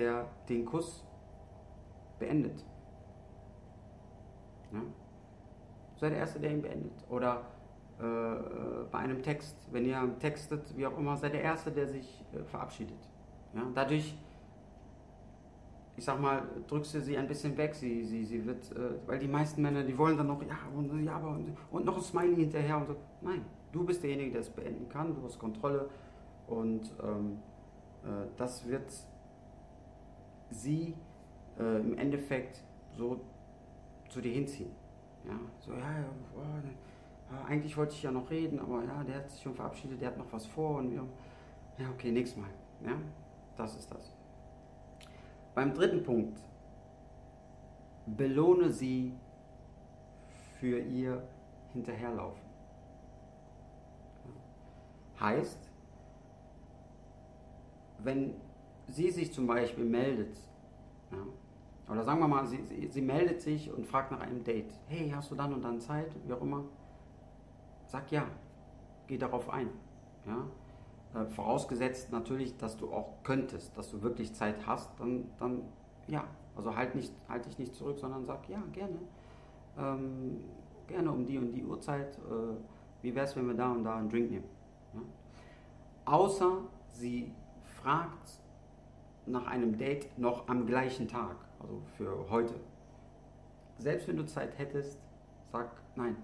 der 0.00 0.26
den 0.48 0.64
Kuss 0.64 1.04
beendet. 2.18 2.64
Ja? 4.72 4.82
Sei 5.96 6.10
der 6.10 6.18
Erste, 6.18 6.40
der 6.40 6.50
ihn 6.52 6.62
beendet. 6.62 7.04
Oder 7.08 7.42
äh, 8.00 8.04
äh, 8.04 8.84
bei 8.90 8.98
einem 8.98 9.22
Text, 9.22 9.56
wenn 9.72 9.84
ihr 9.84 10.18
textet, 10.18 10.76
wie 10.76 10.86
auch 10.86 10.98
immer, 10.98 11.16
sei 11.16 11.28
der 11.28 11.42
Erste, 11.42 11.70
der 11.70 11.86
sich 11.86 12.24
äh, 12.32 12.42
verabschiedet. 12.44 12.98
Ja? 13.54 13.62
Dadurch 13.74 14.16
ich 15.96 16.04
sag 16.04 16.20
mal, 16.20 16.42
drückst 16.68 16.94
du 16.94 17.00
sie 17.00 17.16
ein 17.16 17.26
bisschen 17.26 17.56
weg, 17.56 17.74
sie, 17.74 18.04
sie, 18.04 18.24
sie 18.24 18.44
wird, 18.44 18.70
äh, 18.72 18.90
weil 19.06 19.18
die 19.18 19.28
meisten 19.28 19.62
Männer, 19.62 19.82
die 19.82 19.96
wollen 19.96 20.16
dann 20.16 20.26
noch, 20.26 20.42
ja, 20.42 20.58
und, 20.74 21.04
ja, 21.04 21.16
aber, 21.16 21.30
und, 21.30 21.56
und 21.70 21.84
noch 21.86 21.96
ein 21.96 22.02
Smiley 22.02 22.36
hinterher 22.36 22.76
und 22.76 22.86
so. 22.86 22.96
Nein, 23.22 23.44
du 23.72 23.84
bist 23.84 24.02
derjenige, 24.02 24.32
der 24.32 24.40
es 24.42 24.50
beenden 24.50 24.88
kann, 24.88 25.14
du 25.14 25.22
hast 25.24 25.38
Kontrolle 25.38 25.88
und 26.46 26.92
ähm, 27.02 27.38
äh, 28.04 28.26
das 28.36 28.68
wird 28.68 28.92
sie 30.50 30.94
äh, 31.58 31.80
im 31.80 31.96
Endeffekt 31.98 32.62
so 32.96 33.20
zu 34.08 34.20
dir 34.20 34.32
hinziehen. 34.32 34.70
Ja, 35.24 35.38
so, 35.58 35.72
ja, 35.72 35.78
ja, 35.78 36.06
ja, 37.32 37.44
eigentlich 37.46 37.76
wollte 37.76 37.94
ich 37.94 38.02
ja 38.02 38.12
noch 38.12 38.30
reden, 38.30 38.60
aber 38.60 38.84
ja, 38.84 39.02
der 39.02 39.16
hat 39.16 39.30
sich 39.30 39.42
schon 39.42 39.54
verabschiedet, 39.54 40.00
der 40.00 40.08
hat 40.08 40.18
noch 40.18 40.32
was 40.32 40.46
vor 40.46 40.78
und 40.78 40.92
wir, 40.92 41.04
ja, 41.78 41.90
okay, 41.90 42.12
nächstes 42.12 42.40
Mal. 42.40 42.50
Ja, 42.84 42.96
das 43.56 43.76
ist 43.76 43.92
das. 43.92 44.12
Beim 45.54 45.74
dritten 45.74 46.02
Punkt, 46.02 46.40
belohne 48.06 48.70
sie 48.70 49.12
für 50.60 50.78
ihr 50.78 51.22
Hinterherlaufen. 51.72 52.46
Heißt, 55.18 55.58
wenn 57.98 58.34
sie 58.88 59.10
sich 59.10 59.32
zum 59.32 59.46
Beispiel 59.46 59.84
meldet, 59.84 60.36
ja, 61.10 61.18
oder 61.90 62.02
sagen 62.02 62.18
wir 62.18 62.28
mal, 62.28 62.46
sie, 62.46 62.62
sie, 62.64 62.88
sie, 62.88 63.00
meldet 63.00 63.40
sich 63.40 63.72
und 63.72 63.86
fragt 63.86 64.10
nach 64.10 64.20
einem 64.20 64.42
Date. 64.42 64.72
Hey, 64.88 65.12
hast 65.14 65.30
du 65.30 65.36
dann 65.36 65.54
und 65.54 65.62
dann 65.62 65.80
Zeit? 65.80 66.12
Wie 66.26 66.32
auch 66.32 66.42
immer. 66.42 66.64
Sag 67.86 68.10
ja. 68.10 68.26
Geh 69.06 69.18
darauf 69.18 69.48
ein. 69.50 69.70
Ja? 70.26 71.20
Äh, 71.20 71.26
vorausgesetzt 71.26 72.10
natürlich, 72.10 72.56
dass 72.56 72.76
du 72.76 72.92
auch 72.92 73.22
könntest, 73.22 73.76
dass 73.78 73.90
du 73.90 74.02
wirklich 74.02 74.34
Zeit 74.34 74.66
hast, 74.66 74.98
dann, 74.98 75.30
dann 75.38 75.62
ja, 76.08 76.24
also 76.56 76.74
halt, 76.74 76.96
nicht, 76.96 77.12
halt 77.28 77.46
dich 77.46 77.58
nicht 77.58 77.74
zurück, 77.74 77.98
sondern 78.00 78.24
sag 78.26 78.48
ja, 78.48 78.60
gerne. 78.72 78.98
Ähm, 79.78 80.40
gerne 80.88 81.12
um 81.12 81.24
die 81.24 81.38
und 81.38 81.52
die 81.52 81.64
Uhrzeit. 81.64 82.18
Äh, 82.18 82.56
wie 83.02 83.14
wäre 83.14 83.26
es, 83.26 83.36
wenn 83.36 83.46
wir 83.46 83.54
da 83.54 83.70
und 83.70 83.84
da 83.84 83.96
einen 83.96 84.08
Drink 84.08 84.30
nehmen? 84.30 84.48
Ja? 84.92 85.00
Außer 86.06 86.62
sie 86.88 87.32
fragt 87.80 88.40
nach 89.26 89.46
einem 89.46 89.76
Date 89.76 90.18
noch 90.18 90.48
am 90.48 90.66
gleichen 90.66 91.08
Tag, 91.08 91.36
also 91.60 91.80
für 91.96 92.30
heute. 92.30 92.54
Selbst 93.78 94.08
wenn 94.08 94.16
du 94.16 94.24
Zeit 94.24 94.58
hättest, 94.58 94.98
sag 95.52 95.70
nein. 95.96 96.16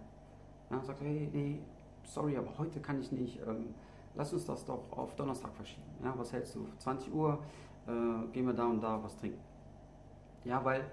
Ja, 0.71 0.82
sag, 0.82 1.00
hey, 1.00 1.28
nee, 1.32 1.61
sorry, 2.04 2.37
aber 2.37 2.56
heute 2.59 2.80
kann 2.80 3.00
ich 3.00 3.12
nicht. 3.12 3.40
Ähm, 3.47 3.75
lass 4.14 4.32
uns 4.32 4.47
das 4.47 4.64
doch 4.64 4.85
auf 4.90 5.14
Donnerstag 5.16 5.54
verschieben. 5.54 5.87
Ja, 6.02 6.14
was 6.16 6.32
hältst 6.32 6.54
du? 6.54 6.66
20 6.78 7.12
Uhr 7.12 7.38
äh, 7.87 8.26
gehen 8.32 8.47
wir 8.47 8.54
da 8.54 8.66
und 8.66 8.80
da 8.80 9.02
was 9.02 9.16
trinken. 9.16 9.40
Ja, 10.44 10.64
weil 10.64 10.85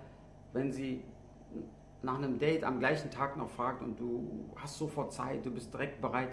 wenn 0.53 0.71
sie 0.71 1.03
nach 2.01 2.17
einem 2.17 2.39
Date 2.39 2.63
am 2.63 2.79
gleichen 2.79 3.11
Tag 3.11 3.37
noch 3.37 3.49
fragt 3.49 3.81
und 3.81 3.99
du 3.99 4.49
hast 4.55 4.77
sofort 4.77 5.13
Zeit, 5.13 5.45
du 5.45 5.51
bist 5.51 5.73
direkt 5.73 6.01
bereit, 6.01 6.29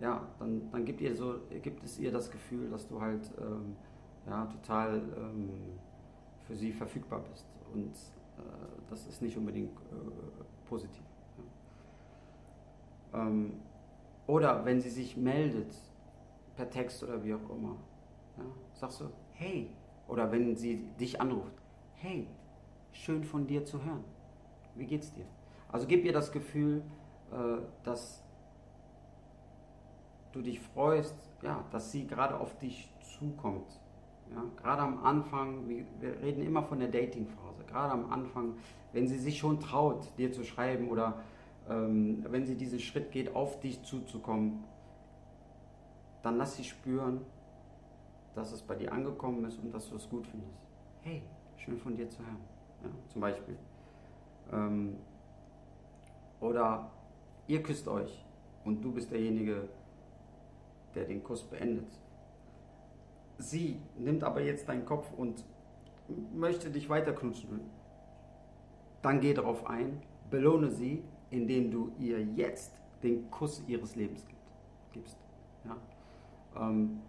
ja, 0.00 0.26
dann, 0.38 0.70
dann 0.70 0.84
gibt, 0.84 1.00
ihr 1.00 1.14
so, 1.14 1.36
gibt 1.62 1.84
es 1.84 1.98
ihr 1.98 2.10
das 2.10 2.30
Gefühl, 2.30 2.68
dass 2.70 2.88
du 2.88 3.00
halt 3.00 3.30
ähm, 3.40 3.76
ja, 4.26 4.46
total 4.46 5.02
ähm, 5.16 5.50
für 6.46 6.56
sie 6.56 6.72
verfügbar 6.72 7.20
bist. 7.30 7.46
Und 7.72 7.92
äh, 8.38 8.90
das 8.90 9.06
ist 9.06 9.22
nicht 9.22 9.36
unbedingt 9.36 9.76
äh, 9.76 10.68
positiv. 10.68 11.04
Ja. 13.12 13.22
Ähm, 13.22 13.60
oder 14.26 14.64
wenn 14.64 14.80
sie 14.80 14.90
sich 14.90 15.16
meldet 15.16 15.74
per 16.56 16.70
Text 16.70 17.02
oder 17.02 17.22
wie 17.22 17.34
auch 17.34 17.50
immer. 17.50 17.76
Ja, 18.36 18.44
sagst 18.72 19.00
du, 19.00 19.10
hey, 19.32 19.70
oder 20.08 20.30
wenn 20.32 20.56
sie 20.56 20.84
dich 20.98 21.20
anruft, 21.20 21.54
hey, 21.94 22.26
schön 22.92 23.24
von 23.24 23.46
dir 23.46 23.64
zu 23.64 23.82
hören. 23.84 24.04
Wie 24.74 24.86
geht's 24.86 25.12
dir? 25.12 25.26
Also 25.68 25.86
gib 25.86 26.04
ihr 26.04 26.12
das 26.12 26.32
Gefühl, 26.32 26.82
äh, 27.32 27.62
dass 27.82 28.22
du 30.32 30.42
dich 30.42 30.60
freust, 30.60 31.16
ja, 31.42 31.64
dass 31.70 31.92
sie 31.92 32.06
gerade 32.06 32.38
auf 32.38 32.58
dich 32.58 32.92
zukommt. 33.18 33.80
Ja, 34.30 34.44
gerade 34.56 34.82
am 34.82 35.04
Anfang, 35.04 35.68
wir, 35.68 35.84
reden 36.22 36.42
immer 36.42 36.62
von 36.62 36.78
der 36.80 36.88
Dating-Phase, 36.88 37.64
gerade 37.66 37.92
am 37.92 38.10
Anfang, 38.10 38.54
wenn 38.92 39.06
sie 39.06 39.18
sich 39.18 39.38
schon 39.38 39.60
traut, 39.60 40.06
dir 40.18 40.32
zu 40.32 40.44
schreiben 40.44 40.88
oder 40.88 41.20
ähm, 41.68 42.24
wenn 42.28 42.46
sie 42.46 42.56
diesen 42.56 42.80
Schritt 42.80 43.10
geht, 43.12 43.34
auf 43.34 43.60
dich 43.60 43.82
zuzukommen, 43.82 44.64
dann 46.22 46.36
lass 46.36 46.56
sie 46.56 46.64
spüren, 46.64 47.20
dass 48.34 48.52
es 48.52 48.62
bei 48.62 48.74
dir 48.74 48.92
angekommen 48.92 49.44
ist 49.44 49.58
und 49.58 49.72
dass 49.72 49.88
du 49.88 49.96
es 49.96 50.08
gut 50.08 50.26
findest. 50.26 50.58
Hey, 51.02 51.22
schön 51.56 51.78
von 51.78 51.96
dir 51.96 52.08
zu 52.08 52.20
hören. 52.20 52.40
Ja, 52.82 52.90
zum 53.08 53.20
Beispiel. 53.20 53.56
Ähm, 54.52 54.96
oder 56.40 56.90
ihr 57.46 57.62
küsst 57.62 57.88
euch 57.88 58.24
und 58.64 58.82
du 58.82 58.92
bist 58.92 59.10
derjenige, 59.10 59.68
der 60.94 61.04
den 61.04 61.22
Kuss 61.22 61.42
beendet. 61.42 61.88
Sie 63.38 63.80
nimmt 63.98 64.22
aber 64.22 64.42
jetzt 64.42 64.68
deinen 64.68 64.84
Kopf 64.84 65.12
und 65.16 65.44
möchte 66.34 66.70
dich 66.70 66.88
weiter 66.88 67.12
knutschen. 67.12 67.60
Dann 69.02 69.20
geh 69.20 69.34
darauf 69.34 69.66
ein, 69.66 70.00
belohne 70.30 70.70
sie, 70.70 71.02
indem 71.30 71.70
du 71.70 71.92
ihr 71.98 72.22
jetzt 72.22 72.72
den 73.02 73.30
Kuss 73.30 73.62
ihres 73.66 73.96
Lebens 73.96 74.26
gibst. 74.92 75.18
Ja? 75.64 75.76
Ähm, 76.56 77.00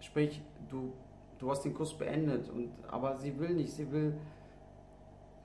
sprich, 0.00 0.42
du, 0.68 0.92
du 1.38 1.50
hast 1.50 1.62
den 1.62 1.74
Kuss 1.74 1.96
beendet, 1.96 2.48
und, 2.50 2.70
aber 2.88 3.18
sie 3.18 3.38
will 3.38 3.54
nicht, 3.54 3.72
sie 3.72 3.90
will, 3.90 4.14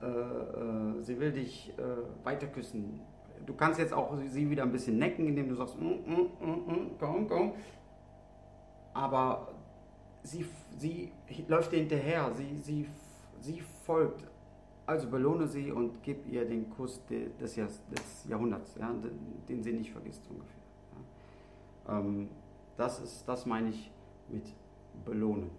äh, 0.02 0.06
äh, 0.06 1.02
sie 1.02 1.18
will 1.20 1.32
dich 1.32 1.72
äh, 1.78 2.24
weiter 2.24 2.46
küssen. 2.46 3.00
Du 3.46 3.54
kannst 3.54 3.78
jetzt 3.78 3.92
auch 3.92 4.16
sie 4.26 4.50
wieder 4.50 4.64
ein 4.64 4.72
bisschen 4.72 4.98
necken, 4.98 5.26
indem 5.26 5.48
du 5.48 5.54
sagst, 5.54 5.78
mm, 5.78 5.84
mm, 5.84 6.30
mm, 6.40 6.72
mm 6.72 6.90
komm, 6.98 7.28
komm. 7.28 7.52
Aber 8.92 9.48
sie, 10.22 10.46
sie 10.76 11.12
läuft 11.48 11.72
dir 11.72 11.78
hinterher, 11.78 12.32
sie, 12.34 12.56
sie, 12.58 12.88
sie 13.40 13.60
folgt. 13.84 14.26
Also 14.86 15.08
belohne 15.08 15.46
sie 15.46 15.70
und 15.70 16.02
gib 16.02 16.26
ihr 16.26 16.44
den 16.44 16.68
Kuss 16.70 17.00
des, 17.06 17.54
Jahr, 17.54 17.68
des 17.68 18.24
Jahrhunderts, 18.28 18.74
ja, 18.74 18.92
den 19.48 19.62
sie 19.62 19.72
nicht 19.72 19.92
vergisst 19.92 20.22
ungefähr. 20.28 20.62
Ja. 21.86 21.98
Ähm, 21.98 22.28
das, 22.76 22.98
ist, 22.98 23.24
das 23.28 23.46
meine 23.46 23.68
ich 23.68 23.90
mit 24.28 24.52
belohnen. 25.04 25.50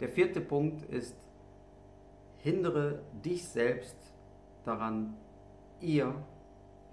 Der 0.00 0.08
vierte 0.08 0.40
Punkt 0.40 0.82
ist, 0.90 1.14
hindere 2.38 3.00
dich 3.24 3.46
selbst 3.48 3.96
daran, 4.64 5.16
ihr 5.80 6.14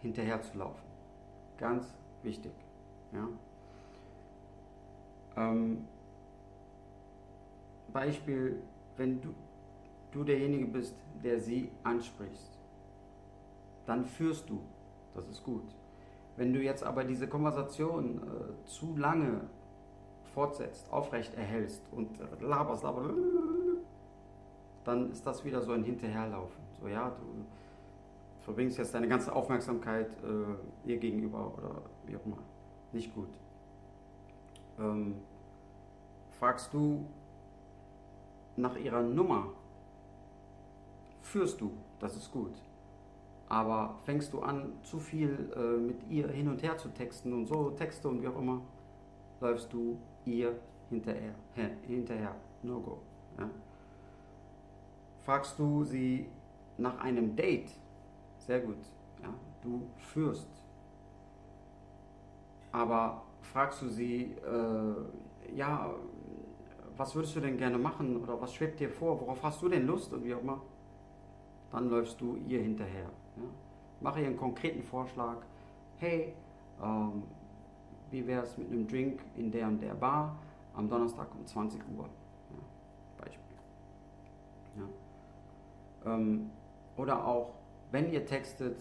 hinterherzulaufen. 0.02 0.86
Ganz 1.58 1.98
wichtig. 2.22 2.54
Ja? 3.12 3.28
Ähm, 5.42 5.88
Beispiel, 7.92 8.62
wenn 8.98 9.22
du, 9.22 9.30
du 10.12 10.24
derjenige 10.24 10.66
bist, 10.66 10.96
der 11.24 11.40
sie 11.40 11.70
ansprichst, 11.84 12.58
dann 13.86 14.06
führst 14.06 14.50
du. 14.50 14.62
Das 15.14 15.28
ist 15.28 15.44
gut. 15.44 15.64
Wenn 16.38 16.54
du 16.54 16.62
jetzt 16.62 16.84
aber 16.84 17.04
diese 17.04 17.28
Konversation 17.28 18.18
äh, 18.18 18.66
zu 18.66 18.96
lange 18.96 19.42
fortsetzt, 20.34 20.90
aufrecht 20.92 21.36
erhältst 21.36 21.82
und 21.92 22.10
laberst, 22.40 22.84
laberst, 22.84 23.14
dann 24.86 25.12
ist 25.12 25.26
das 25.28 25.44
wieder 25.44 25.62
so 25.62 25.74
ein 25.74 25.84
Hinterherlaufen. 25.84 26.62
So, 26.80 26.88
ja, 26.88 27.10
du 27.10 27.46
verbringst 28.46 28.78
jetzt 28.78 28.94
deine 28.94 29.08
ganze 29.10 29.36
Aufmerksamkeit 29.36 30.10
äh, 30.24 30.90
ihr 30.90 30.98
gegenüber 30.98 31.54
oder 31.58 31.82
wie 32.06 32.16
auch 32.16 32.26
immer. 32.26 32.38
Nicht 32.94 33.14
gut. 33.14 33.30
Ähm, 34.80 35.16
fragst 36.42 36.74
du 36.74 37.06
nach 38.58 38.76
ihrer 38.76 39.04
Nummer, 39.04 39.50
führst 41.22 41.62
du, 41.62 41.72
das 42.00 42.18
ist 42.18 42.32
gut. 42.32 42.56
Aber 43.48 44.00
fängst 44.06 44.34
du 44.34 44.40
an, 44.42 44.74
zu 44.82 44.98
viel 44.98 45.54
äh, 45.56 45.78
mit 45.78 46.10
ihr 46.10 46.28
hin 46.30 46.48
und 46.48 46.64
her 46.64 46.76
zu 46.80 46.90
texten 46.90 47.32
und 47.32 47.46
so 47.46 47.70
Texte 47.70 48.10
und 48.10 48.24
wie 48.24 48.28
auch 48.28 48.40
immer, 48.40 48.60
läufst 49.40 49.72
du 49.72 50.00
ihr 50.26 50.56
hinterher. 50.90 51.36
hinterher. 51.86 52.36
No 52.64 52.80
go. 52.80 52.98
Ja? 53.38 53.48
Fragst 55.24 55.60
du 55.60 55.84
sie 55.84 56.26
nach 56.80 56.98
einem 57.02 57.36
Date, 57.36 57.70
sehr 58.40 58.62
gut. 58.62 58.82
Ja? 59.22 59.32
Du 59.62 59.84
führst. 60.00 60.50
Aber 62.72 63.22
fragst 63.42 63.84
du 63.84 63.90
sie, 63.90 64.36
äh, 64.44 65.56
ja, 65.56 65.94
was 67.02 67.16
würdest 67.16 67.36
du 67.36 67.40
denn 67.40 67.58
gerne 67.58 67.80
machen 67.80 68.22
oder 68.22 68.40
was 68.40 68.54
schwebt 68.54 68.80
dir 68.80 68.90
vor, 68.90 69.20
worauf 69.20 69.42
hast 69.42 69.60
du 69.64 69.68
denn 69.68 69.88
Lust 69.88 70.14
und 70.14 70.24
wie 70.24 70.36
auch 70.36 70.42
immer, 70.42 70.62
dann 71.72 71.90
läufst 71.90 72.22
du 72.22 72.36
ihr 72.48 72.62
hinterher. 72.62 73.10
Ja? 73.38 73.44
Mache 74.02 74.22
ihr 74.22 74.28
einen 74.28 74.38
konkreten 74.38 74.84
Vorschlag. 74.84 75.38
Hey, 75.98 76.36
ähm, 76.80 77.24
wie 78.12 78.28
wäre 78.28 78.44
es 78.44 78.56
mit 78.56 78.70
einem 78.70 78.88
Drink 78.88 79.20
in 79.36 79.50
der 79.52 79.68
und 79.68 79.82
der 79.82 79.96
Bar 79.96 80.38
am 80.76 80.88
Donnerstag 80.88 81.28
um 81.34 81.44
20 81.44 81.82
Uhr? 81.98 82.06
Ja, 82.06 83.26
Beispiel. 83.26 83.58
Ja. 84.78 86.14
Ähm, 86.14 86.52
oder 86.98 87.26
auch, 87.26 87.54
wenn 87.92 88.12
ihr 88.12 88.28
textet, 88.28 88.78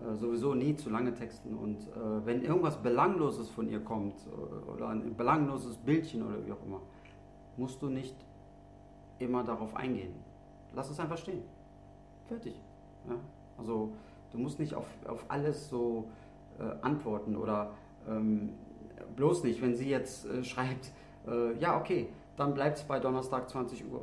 äh, 0.00 0.14
sowieso 0.14 0.54
nie 0.54 0.76
zu 0.76 0.88
lange 0.88 1.12
texten 1.12 1.54
und 1.58 1.80
äh, 1.88 2.24
wenn 2.24 2.42
irgendwas 2.42 2.82
Belangloses 2.82 3.50
von 3.50 3.68
ihr 3.68 3.80
kommt 3.80 4.14
äh, 4.26 4.70
oder 4.70 4.88
ein 4.88 5.14
belangloses 5.14 5.76
Bildchen 5.76 6.22
oder 6.22 6.46
wie 6.46 6.52
auch 6.52 6.64
immer, 6.64 6.80
musst 7.56 7.80
du 7.82 7.88
nicht 7.88 8.16
immer 9.18 9.44
darauf 9.44 9.74
eingehen. 9.76 10.14
Lass 10.74 10.90
es 10.90 10.98
einfach 10.98 11.18
stehen. 11.18 11.42
Fertig. 12.26 12.60
Ja? 13.08 13.14
Also 13.58 13.92
du 14.32 14.38
musst 14.38 14.58
nicht 14.58 14.74
auf, 14.74 14.86
auf 15.06 15.24
alles 15.28 15.68
so 15.68 16.08
äh, 16.58 16.64
antworten 16.82 17.36
oder 17.36 17.70
ähm, 18.08 18.50
bloß 19.16 19.44
nicht, 19.44 19.62
wenn 19.62 19.74
sie 19.74 19.88
jetzt 19.88 20.26
äh, 20.26 20.42
schreibt, 20.42 20.92
äh, 21.26 21.56
ja 21.58 21.78
okay, 21.78 22.08
dann 22.36 22.54
bleibt 22.54 22.78
es 22.78 22.84
bei 22.84 22.98
Donnerstag 22.98 23.48
20 23.48 23.90
Uhr. 23.90 24.02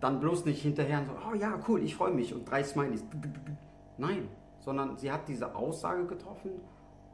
Dann 0.00 0.20
bloß 0.20 0.44
nicht 0.44 0.60
hinterher 0.60 1.04
so, 1.04 1.12
oh 1.30 1.34
ja, 1.34 1.58
cool, 1.68 1.82
ich 1.82 1.94
freue 1.94 2.12
mich 2.12 2.34
und 2.34 2.44
drei 2.44 2.62
Smileys. 2.62 3.02
Nein, 3.96 4.28
sondern 4.60 4.96
sie 4.98 5.10
hat 5.10 5.26
diese 5.26 5.54
Aussage 5.54 6.04
getroffen 6.04 6.50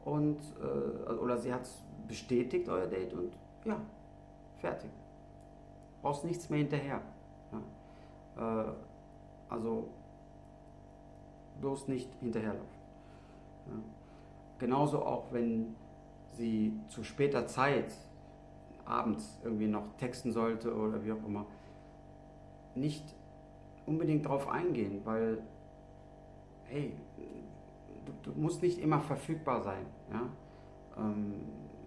und 0.04 0.38
äh, 0.60 1.12
oder 1.12 1.38
sie 1.38 1.52
hat 1.54 1.68
bestätigt 2.08 2.68
euer 2.68 2.86
Date 2.86 3.14
und 3.14 3.32
ja, 3.64 3.80
fertig. 4.58 4.90
Brauchst 6.02 6.24
nichts 6.24 6.50
mehr 6.50 6.58
hinterher. 6.58 7.00
Ja. 8.36 8.62
Äh, 8.64 8.72
also 9.48 9.88
bloß 11.60 11.88
nicht 11.88 12.12
hinterherlaufen. 12.20 12.66
Ja. 13.68 13.74
Genauso 14.58 15.04
auch, 15.04 15.32
wenn 15.32 15.74
sie 16.36 16.72
zu 16.88 17.04
später 17.04 17.46
Zeit 17.46 17.94
abends 18.84 19.38
irgendwie 19.44 19.68
noch 19.68 19.84
texten 19.98 20.32
sollte 20.32 20.74
oder 20.74 21.04
wie 21.04 21.12
auch 21.12 21.24
immer, 21.24 21.46
nicht 22.74 23.14
unbedingt 23.86 24.24
darauf 24.24 24.48
eingehen, 24.48 25.00
weil, 25.04 25.42
hey, 26.64 26.94
du, 28.04 28.30
du 28.30 28.40
musst 28.40 28.62
nicht 28.62 28.78
immer 28.78 29.00
verfügbar 29.00 29.62
sein. 29.62 29.86
Ja? 30.10 30.22
Ähm, 30.96 31.34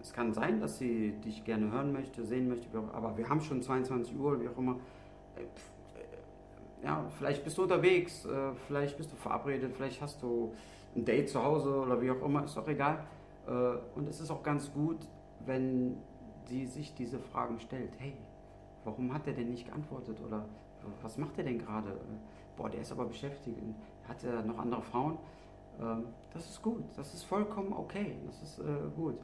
es 0.06 0.12
kann 0.12 0.32
sein, 0.32 0.60
dass 0.60 0.78
sie 0.78 1.12
dich 1.24 1.44
gerne 1.44 1.70
hören 1.72 1.92
möchte, 1.92 2.24
sehen 2.24 2.48
möchte, 2.48 2.68
aber 2.92 3.16
wir 3.16 3.28
haben 3.28 3.40
schon 3.40 3.60
22 3.60 4.16
Uhr, 4.16 4.40
wie 4.40 4.48
auch 4.48 4.56
immer. 4.56 4.76
Äh, 5.34 6.84
ja, 6.84 7.04
vielleicht 7.18 7.42
bist 7.42 7.58
du 7.58 7.64
unterwegs, 7.64 8.24
äh, 8.24 8.52
vielleicht 8.68 8.96
bist 8.96 9.10
du 9.10 9.16
verabredet, 9.16 9.72
vielleicht 9.74 10.00
hast 10.00 10.22
du 10.22 10.54
ein 10.94 11.04
Date 11.04 11.28
zu 11.28 11.42
Hause 11.42 11.74
oder 11.74 12.00
wie 12.00 12.10
auch 12.12 12.22
immer, 12.22 12.44
ist 12.44 12.56
doch 12.56 12.68
egal. 12.68 13.04
Äh, 13.48 13.50
und 13.96 14.08
es 14.08 14.20
ist 14.20 14.30
auch 14.30 14.44
ganz 14.44 14.72
gut, 14.72 14.98
wenn 15.44 15.96
sie 16.44 16.66
sich 16.66 16.94
diese 16.94 17.18
Fragen 17.18 17.58
stellt. 17.58 17.90
Hey, 17.98 18.14
warum 18.84 19.12
hat 19.12 19.26
er 19.26 19.32
denn 19.32 19.50
nicht 19.50 19.66
geantwortet 19.66 20.18
oder 20.24 20.46
was 21.02 21.18
macht 21.18 21.36
er 21.38 21.44
denn 21.44 21.58
gerade? 21.58 22.00
Boah, 22.56 22.70
der 22.70 22.82
ist 22.82 22.92
aber 22.92 23.06
beschäftigt. 23.06 23.58
Hat 24.06 24.22
er 24.22 24.42
noch 24.42 24.58
andere 24.58 24.82
Frauen? 24.82 25.18
Ähm, 25.80 26.04
das 26.32 26.48
ist 26.48 26.62
gut, 26.62 26.84
das 26.96 27.12
ist 27.12 27.24
vollkommen 27.24 27.72
okay, 27.72 28.16
das 28.24 28.40
ist 28.42 28.60
gut. 28.94 29.16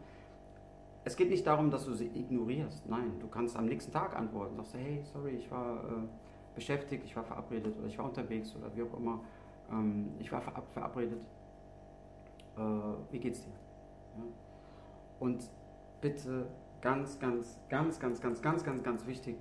Es 1.05 1.17
geht 1.17 1.31
nicht 1.31 1.47
darum, 1.47 1.71
dass 1.71 1.85
du 1.85 1.95
sie 1.95 2.07
ignorierst. 2.07 2.89
Nein, 2.89 3.19
du 3.19 3.27
kannst 3.27 3.57
am 3.57 3.67
nächsten 3.67 3.93
Tag 3.93 4.17
antworten. 4.17 4.57
Sagst 4.57 4.75
du, 4.75 4.79
hey, 4.79 5.03
sorry, 5.13 5.31
ich 5.31 5.51
war 5.51 5.83
beschäftigt, 6.55 7.05
ich 7.05 7.17
war 7.17 7.25
verabredet 7.25 7.77
oder 7.79 7.87
ich 7.87 7.99
war 7.99 8.05
unterwegs 8.05 8.55
oder 8.57 8.75
wie 8.75 8.83
auch 8.83 8.97
immer. 8.97 9.21
Ähm, 9.71 10.13
ich 10.19 10.31
war 10.31 10.41
verabredet. 10.41 11.21
Äh, 12.57 12.61
wie 13.11 13.19
geht's 13.19 13.45
dir? 13.45 13.53
Ja? 14.17 14.25
Und 15.21 15.51
bitte 16.01 16.47
ganz, 16.81 17.19
ganz, 17.19 17.59
ganz, 17.69 17.99
ganz, 17.99 18.21
ganz, 18.21 18.43
ganz, 18.43 18.65
ganz, 18.65 18.83
ganz 18.83 19.07
wichtig, 19.07 19.37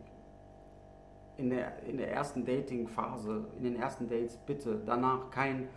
in 1.37 1.49
der, 1.49 1.81
in 1.83 1.97
der 1.97 2.11
ersten 2.11 2.45
Dating-Phase, 2.45 3.45
in 3.57 3.63
den 3.63 3.75
ersten 3.75 4.07
Dates, 4.07 4.37
bitte 4.45 4.81
danach 4.85 5.29
kein 5.31 5.67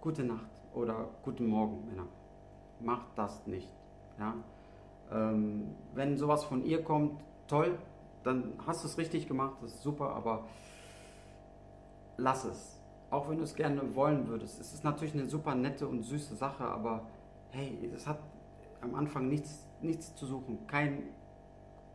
Gute 0.00 0.24
Nacht 0.24 0.50
oder 0.74 1.08
Guten 1.22 1.46
Morgen, 1.46 1.86
Männer. 1.86 2.06
Macht 2.80 3.06
das 3.16 3.46
nicht. 3.46 3.70
Ja? 4.18 4.34
Ähm, 5.12 5.74
wenn 5.94 6.16
sowas 6.16 6.44
von 6.44 6.64
ihr 6.64 6.82
kommt, 6.82 7.22
toll, 7.48 7.78
dann 8.22 8.52
hast 8.66 8.84
du 8.84 8.88
es 8.88 8.98
richtig 8.98 9.26
gemacht, 9.26 9.56
das 9.62 9.74
ist 9.74 9.82
super, 9.82 10.10
aber 10.10 10.46
lass 12.16 12.44
es. 12.44 12.80
Auch 13.10 13.28
wenn 13.28 13.38
du 13.38 13.44
es 13.44 13.54
gerne 13.54 13.96
wollen 13.96 14.28
würdest. 14.28 14.60
Es 14.60 14.72
ist 14.72 14.84
natürlich 14.84 15.14
eine 15.14 15.28
super 15.28 15.54
nette 15.54 15.88
und 15.88 16.02
süße 16.02 16.36
Sache, 16.36 16.64
aber 16.64 17.06
hey, 17.50 17.90
es 17.94 18.06
hat 18.06 18.18
am 18.80 18.94
Anfang 18.94 19.28
nichts, 19.28 19.66
nichts 19.80 20.14
zu 20.14 20.26
suchen. 20.26 20.66
Kein 20.66 21.02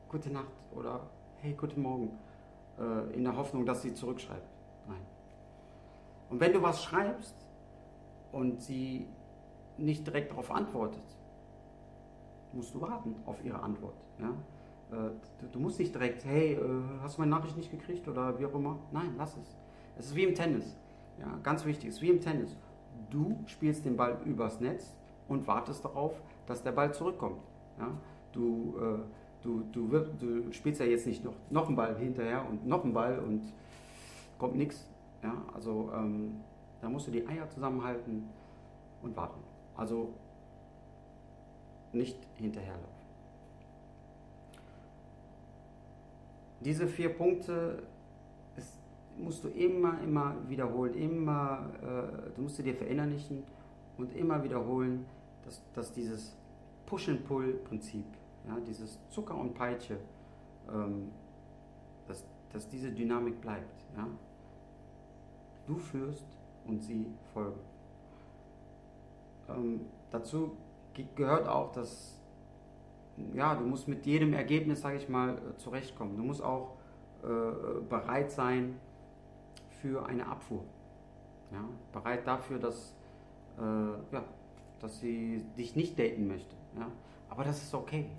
Gute 0.07 0.31
Nacht 0.31 0.53
oder 0.73 1.01
Hey, 1.41 1.53
guten 1.53 1.81
Morgen. 1.81 2.17
Äh, 2.79 3.13
in 3.15 3.23
der 3.23 3.35
Hoffnung, 3.35 3.65
dass 3.65 3.81
sie 3.81 3.93
zurückschreibt. 3.93 4.47
Nein. 4.87 5.05
Und 6.29 6.39
wenn 6.39 6.53
du 6.53 6.61
was 6.61 6.83
schreibst 6.83 7.35
und 8.31 8.61
sie 8.61 9.07
nicht 9.77 10.07
direkt 10.07 10.31
darauf 10.31 10.51
antwortet, 10.51 11.03
musst 12.55 12.73
du 12.73 12.81
warten 12.81 13.15
auf 13.25 13.43
ihre 13.43 13.61
Antwort. 13.61 13.95
Ja? 14.19 14.29
Äh, 14.91 15.11
du, 15.51 15.59
musst 15.59 15.79
nicht 15.79 15.93
direkt, 15.93 16.25
hey, 16.25 16.53
äh, 16.53 16.59
hast 17.01 17.17
du 17.17 17.21
meine 17.21 17.31
Nachricht 17.31 17.57
nicht 17.57 17.71
gekriegt 17.71 18.07
oder 18.07 18.37
wie 18.39 18.45
auch 18.45 18.53
immer. 18.53 18.79
Nein, 18.91 19.15
lass 19.17 19.37
es. 19.37 19.57
Es 19.97 20.05
ist 20.07 20.15
wie 20.15 20.23
im 20.23 20.35
Tennis. 20.35 20.75
Ja, 21.19 21.37
ganz 21.43 21.65
wichtig, 21.65 21.89
es 21.89 21.95
ist 21.95 22.01
wie 22.01 22.09
im 22.09 22.21
Tennis. 22.21 22.57
Du 23.09 23.37
spielst 23.45 23.85
den 23.85 23.95
Ball 23.95 24.17
übers 24.25 24.59
Netz 24.59 24.95
und 25.27 25.47
wartest 25.47 25.85
darauf, 25.85 26.13
dass 26.45 26.63
der 26.63 26.71
Ball 26.71 26.93
zurückkommt. 26.93 27.41
Ja? 27.79 27.89
Du, 28.31 28.75
äh, 28.79 28.99
du, 29.41 29.63
du, 29.71 29.87
du, 30.19 30.51
spielst 30.51 30.79
ja 30.79 30.85
jetzt 30.85 31.07
nicht 31.07 31.23
noch, 31.23 31.35
noch 31.49 31.67
einen 31.67 31.75
Ball 31.75 31.97
hinterher 31.97 32.45
und 32.49 32.65
noch 32.67 32.83
einen 32.83 32.93
Ball 32.93 33.19
und 33.19 33.41
kommt 34.37 34.55
nichts. 34.55 34.87
Ja? 35.23 35.33
Also 35.53 35.91
ähm, 35.95 36.41
da 36.81 36.89
musst 36.89 37.07
du 37.07 37.11
die 37.11 37.25
Eier 37.27 37.49
zusammenhalten 37.49 38.29
und 39.01 39.15
warten. 39.15 39.39
Also 39.75 40.13
nicht 41.95 42.17
hinterherlaufen. 42.35 42.95
Diese 46.61 46.87
vier 46.87 47.09
Punkte 47.09 47.83
ist, 48.57 48.73
musst 49.17 49.43
du 49.43 49.49
immer, 49.49 50.01
immer 50.01 50.35
wiederholen, 50.47 50.93
immer, 50.95 51.69
äh, 51.81 52.35
du 52.35 52.41
musst 52.41 52.57
dir 52.57 52.75
verinnerlichen 52.75 53.43
und 53.97 54.15
immer 54.15 54.43
wiederholen, 54.43 55.05
dass, 55.43 55.61
dass 55.73 55.93
dieses 55.93 56.35
Push-and-Pull-Prinzip, 56.85 58.05
ja, 58.47 58.57
dieses 58.67 58.99
Zucker 59.09 59.35
und 59.35 59.53
Peitsche, 59.53 59.97
ähm, 60.71 61.11
dass, 62.07 62.23
dass 62.51 62.67
diese 62.69 62.91
Dynamik 62.91 63.41
bleibt. 63.41 63.85
Ja? 63.95 64.07
Du 65.67 65.77
führst 65.77 66.25
und 66.65 66.81
sie 66.81 67.07
folgen. 67.33 67.59
Ähm, 69.49 69.81
dazu 70.11 70.57
gehört 71.15 71.47
auch, 71.47 71.71
dass 71.71 72.15
ja, 73.33 73.55
du 73.55 73.65
musst 73.65 73.87
mit 73.87 74.05
jedem 74.05 74.33
Ergebnis, 74.33 74.81
sage 74.81 74.97
ich 74.97 75.09
mal, 75.09 75.37
äh, 75.37 75.57
zurechtkommen. 75.57 76.17
Du 76.17 76.23
musst 76.23 76.43
auch 76.43 76.77
äh, 77.23 77.81
bereit 77.89 78.31
sein 78.31 78.79
für 79.81 80.05
eine 80.05 80.27
Abfuhr. 80.27 80.63
Ja? 81.51 81.63
Bereit 81.93 82.27
dafür, 82.27 82.59
dass, 82.59 82.95
äh, 83.57 83.61
ja, 83.61 84.23
dass 84.79 84.99
sie 84.99 85.43
dich 85.57 85.75
nicht 85.75 85.97
daten 85.97 86.27
möchte. 86.27 86.55
Ja? 86.77 86.87
Aber 87.29 87.43
das 87.43 87.61
ist 87.61 87.73
okay. 87.73 88.09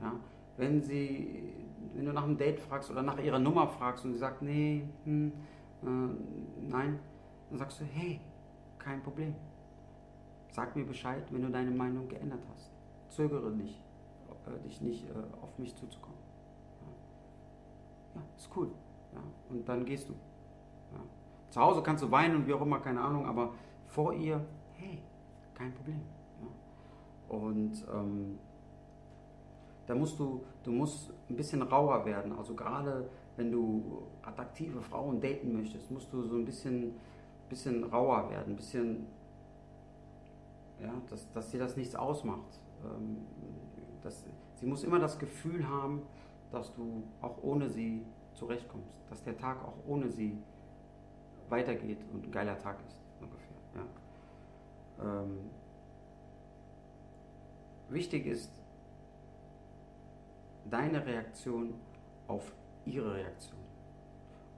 Ja? 0.00 0.14
Wenn, 0.56 0.82
sie, 0.82 1.52
wenn 1.94 2.06
du 2.06 2.12
nach 2.12 2.24
einem 2.24 2.36
Date 2.36 2.60
fragst 2.60 2.90
oder 2.90 3.02
nach 3.02 3.18
ihrer 3.18 3.38
Nummer 3.38 3.66
fragst 3.66 4.04
und 4.04 4.12
sie 4.12 4.18
sagt, 4.18 4.42
nee, 4.42 4.84
hm, 5.04 5.32
äh, 5.82 5.86
nein, 6.68 6.98
dann 7.50 7.58
sagst 7.58 7.80
du, 7.80 7.84
hey, 7.84 8.20
kein 8.78 9.02
Problem. 9.02 9.34
Sag 10.52 10.76
mir 10.76 10.84
Bescheid, 10.84 11.24
wenn 11.30 11.42
du 11.42 11.48
deine 11.48 11.70
Meinung 11.70 12.08
geändert 12.08 12.44
hast. 12.52 12.70
Zögere 13.08 13.50
nicht, 13.50 13.82
äh, 14.46 14.68
dich 14.68 14.82
nicht 14.82 15.08
äh, 15.08 15.42
auf 15.42 15.58
mich 15.58 15.74
zuzukommen. 15.74 16.18
Ja, 18.14 18.20
ja 18.20 18.26
ist 18.36 18.50
cool. 18.54 18.70
Ja, 19.14 19.22
und 19.48 19.66
dann 19.66 19.84
gehst 19.86 20.10
du. 20.10 20.12
Ja. 20.12 21.00
Zu 21.48 21.60
Hause 21.60 21.82
kannst 21.82 22.04
du 22.04 22.10
weinen 22.10 22.36
und 22.36 22.46
wie 22.46 22.52
auch 22.52 22.60
immer, 22.60 22.80
keine 22.80 23.00
Ahnung, 23.00 23.24
aber 23.24 23.54
vor 23.86 24.12
ihr, 24.12 24.44
hey, 24.74 25.02
kein 25.54 25.72
Problem. 25.72 26.02
Ja. 26.42 27.34
Und 27.34 27.86
ähm, 27.90 28.38
da 29.86 29.94
musst 29.94 30.18
du, 30.18 30.44
du 30.64 30.70
musst 30.70 31.14
ein 31.30 31.36
bisschen 31.36 31.62
rauer 31.62 32.04
werden. 32.04 32.32
Also 32.32 32.54
gerade 32.54 33.08
wenn 33.36 33.50
du 33.50 34.02
attraktive 34.20 34.82
Frauen 34.82 35.18
daten 35.18 35.54
möchtest, 35.54 35.90
musst 35.90 36.12
du 36.12 36.22
so 36.24 36.36
ein 36.36 36.44
bisschen, 36.44 36.92
bisschen 37.48 37.84
rauer 37.84 38.28
werden, 38.28 38.52
ein 38.52 38.56
bisschen 38.56 39.06
ja, 40.82 40.92
dass, 41.08 41.30
dass 41.32 41.50
sie 41.50 41.58
das 41.58 41.76
nichts 41.76 41.94
ausmacht. 41.94 42.60
Ähm, 42.84 43.18
dass, 44.02 44.24
sie 44.56 44.66
muss 44.66 44.82
immer 44.82 44.98
das 44.98 45.18
Gefühl 45.18 45.68
haben, 45.68 46.02
dass 46.50 46.72
du 46.74 47.04
auch 47.20 47.42
ohne 47.42 47.70
sie 47.70 48.04
zurechtkommst, 48.34 48.90
dass 49.08 49.22
der 49.22 49.36
Tag 49.36 49.64
auch 49.64 49.76
ohne 49.86 50.10
sie 50.10 50.36
weitergeht 51.48 51.98
und 52.12 52.26
ein 52.26 52.32
geiler 52.32 52.58
Tag 52.58 52.78
ist, 52.86 52.98
ungefähr. 53.20 53.56
Ja. 54.98 55.22
Ähm, 55.22 55.50
wichtig 57.88 58.26
ist 58.26 58.50
deine 60.70 61.04
Reaktion 61.04 61.74
auf 62.26 62.52
ihre 62.84 63.14
Reaktion 63.14 63.60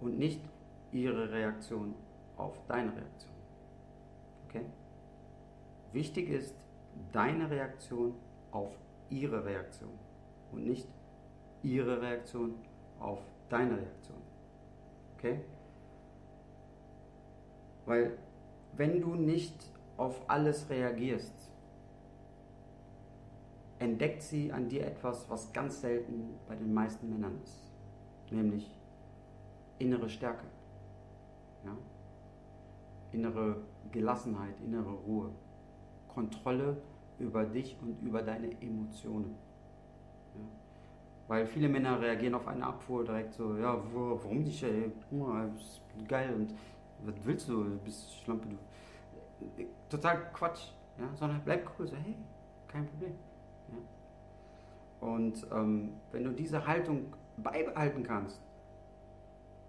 und 0.00 0.18
nicht 0.18 0.40
ihre 0.92 1.30
Reaktion 1.30 1.94
auf 2.36 2.56
deine 2.68 2.94
Reaktion. 2.94 3.32
Okay? 4.48 4.64
Wichtig 5.94 6.28
ist 6.28 6.56
deine 7.12 7.48
Reaktion 7.48 8.14
auf 8.50 8.76
ihre 9.10 9.44
Reaktion 9.44 9.96
und 10.50 10.64
nicht 10.64 10.88
ihre 11.62 12.02
Reaktion 12.02 12.56
auf 12.98 13.20
deine 13.48 13.78
Reaktion. 13.78 14.18
Okay? 15.14 15.40
Weil 17.86 18.18
wenn 18.72 19.00
du 19.00 19.14
nicht 19.14 19.54
auf 19.96 20.20
alles 20.28 20.68
reagierst, 20.68 21.50
entdeckt 23.78 24.22
sie 24.22 24.50
an 24.50 24.68
dir 24.68 24.86
etwas, 24.86 25.30
was 25.30 25.52
ganz 25.52 25.80
selten 25.80 26.34
bei 26.48 26.56
den 26.56 26.74
meisten 26.74 27.08
Männern 27.08 27.38
ist, 27.44 27.70
nämlich 28.32 28.68
innere 29.78 30.08
Stärke, 30.08 30.46
ja? 31.64 31.76
innere 33.12 33.62
Gelassenheit, 33.92 34.60
innere 34.60 34.90
Ruhe. 34.90 35.30
Kontrolle 36.14 36.76
über 37.18 37.44
dich 37.44 37.76
und 37.82 38.00
über 38.02 38.22
deine 38.22 38.50
Emotionen. 38.60 39.34
Ja. 40.34 40.40
Weil 41.28 41.46
viele 41.46 41.68
Männer 41.68 42.00
reagieren 42.00 42.34
auf 42.34 42.46
eine 42.46 42.64
Abfuhr 42.66 43.04
direkt 43.04 43.34
so, 43.34 43.56
ja, 43.56 43.76
warum 43.92 44.42
nicht, 44.42 44.62
ey, 44.62 44.92
geil 46.08 46.34
und 46.34 46.54
was 47.04 47.14
willst 47.24 47.48
du, 47.48 47.64
du 47.64 47.78
bist 47.78 48.14
Schlampe, 48.22 48.48
du. 48.48 49.64
Total 49.88 50.32
Quatsch, 50.32 50.72
ja, 50.98 51.08
sondern 51.14 51.40
bleib 51.44 51.68
cool, 51.78 51.86
so, 51.86 51.96
hey, 51.96 52.16
kein 52.68 52.86
Problem. 52.86 53.14
Ja. 53.68 55.08
Und 55.08 55.46
ähm, 55.52 55.92
wenn 56.12 56.24
du 56.24 56.30
diese 56.30 56.66
Haltung 56.66 57.12
beibehalten 57.36 58.02
kannst, 58.02 58.40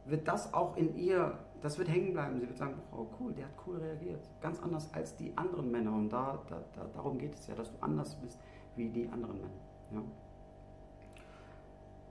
wird 0.06 0.28
das 0.28 0.54
auch 0.54 0.78
in 0.78 0.96
ihr 0.96 1.38
das 1.62 1.78
wird 1.78 1.90
hängen 1.90 2.14
bleiben. 2.14 2.40
Sie 2.40 2.48
wird 2.48 2.58
sagen, 2.58 2.76
oh 2.92 3.08
cool, 3.20 3.34
der 3.34 3.46
hat 3.46 3.54
cool 3.66 3.78
reagiert. 3.78 4.28
Ganz 4.42 4.60
anders 4.62 4.94
als 4.94 5.16
die 5.16 5.36
anderen 5.38 5.72
Männer. 5.72 5.94
Und 5.94 6.10
da, 6.10 6.42
da, 6.48 6.64
da 6.74 6.86
darum 6.94 7.18
geht 7.18 7.34
es 7.36 7.48
ja, 7.48 7.56
dass 7.56 7.72
du 7.72 7.78
anders 7.82 8.16
bist 8.16 8.40
wie 8.76 8.90
die 8.90 9.08
anderen 9.10 9.38
Männer. 9.38 9.62
Ja? 9.92 10.02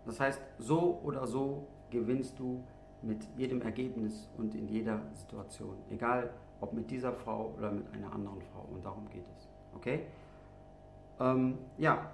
Das 0.07 0.21
heißt, 0.21 0.41
so 0.59 1.01
oder 1.03 1.27
so 1.27 1.67
gewinnst 1.91 2.39
du 2.39 2.63
mit 3.03 3.27
jedem 3.37 3.61
Ergebnis 3.63 4.29
und 4.39 4.55
in 4.55 4.67
jeder 4.69 5.01
Situation. 5.15 5.77
Egal, 5.91 6.31
ob 6.61 6.73
mit 6.73 6.91
dieser 6.91 7.13
Frau 7.13 7.55
oder 7.57 7.71
mit 7.71 7.93
einer 7.93 8.13
anderen 8.13 8.41
Frau. 8.41 8.67
Und 8.73 8.85
darum 8.85 9.09
geht 9.11 9.27
es. 9.37 9.49
Okay? 9.75 10.07
Ähm, 11.21 11.59
ja. 11.79 12.11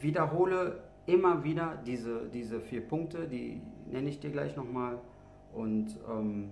Wiederhole 0.00 0.82
immer 1.06 1.44
wieder 1.44 1.78
diese, 1.84 2.26
diese 2.32 2.60
vier 2.60 2.86
Punkte, 2.86 3.28
die 3.28 3.60
nenne 3.90 4.08
ich 4.08 4.20
dir 4.20 4.30
gleich 4.30 4.56
nochmal. 4.56 4.98
Und 5.52 5.98
ähm, 6.08 6.50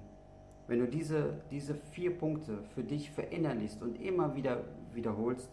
wenn 0.69 0.79
du 0.79 0.87
diese, 0.87 1.41
diese 1.51 1.75
vier 1.75 2.17
Punkte 2.17 2.59
für 2.75 2.83
dich 2.83 3.11
verinnerlichst 3.11 3.83
und 3.83 4.01
immer 4.01 4.35
wieder 4.37 4.65
wiederholst 4.93 5.51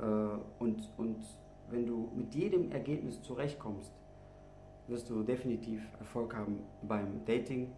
äh, 0.00 0.04
und, 0.58 0.90
und 0.96 1.16
wenn 1.70 1.86
du 1.86 2.10
mit 2.14 2.34
jedem 2.34 2.70
Ergebnis 2.72 3.22
zurechtkommst, 3.22 3.92
wirst 4.88 5.08
du 5.08 5.22
definitiv 5.22 5.86
Erfolg 5.98 6.34
haben 6.34 6.60
beim 6.82 7.24
Dating. 7.24 7.70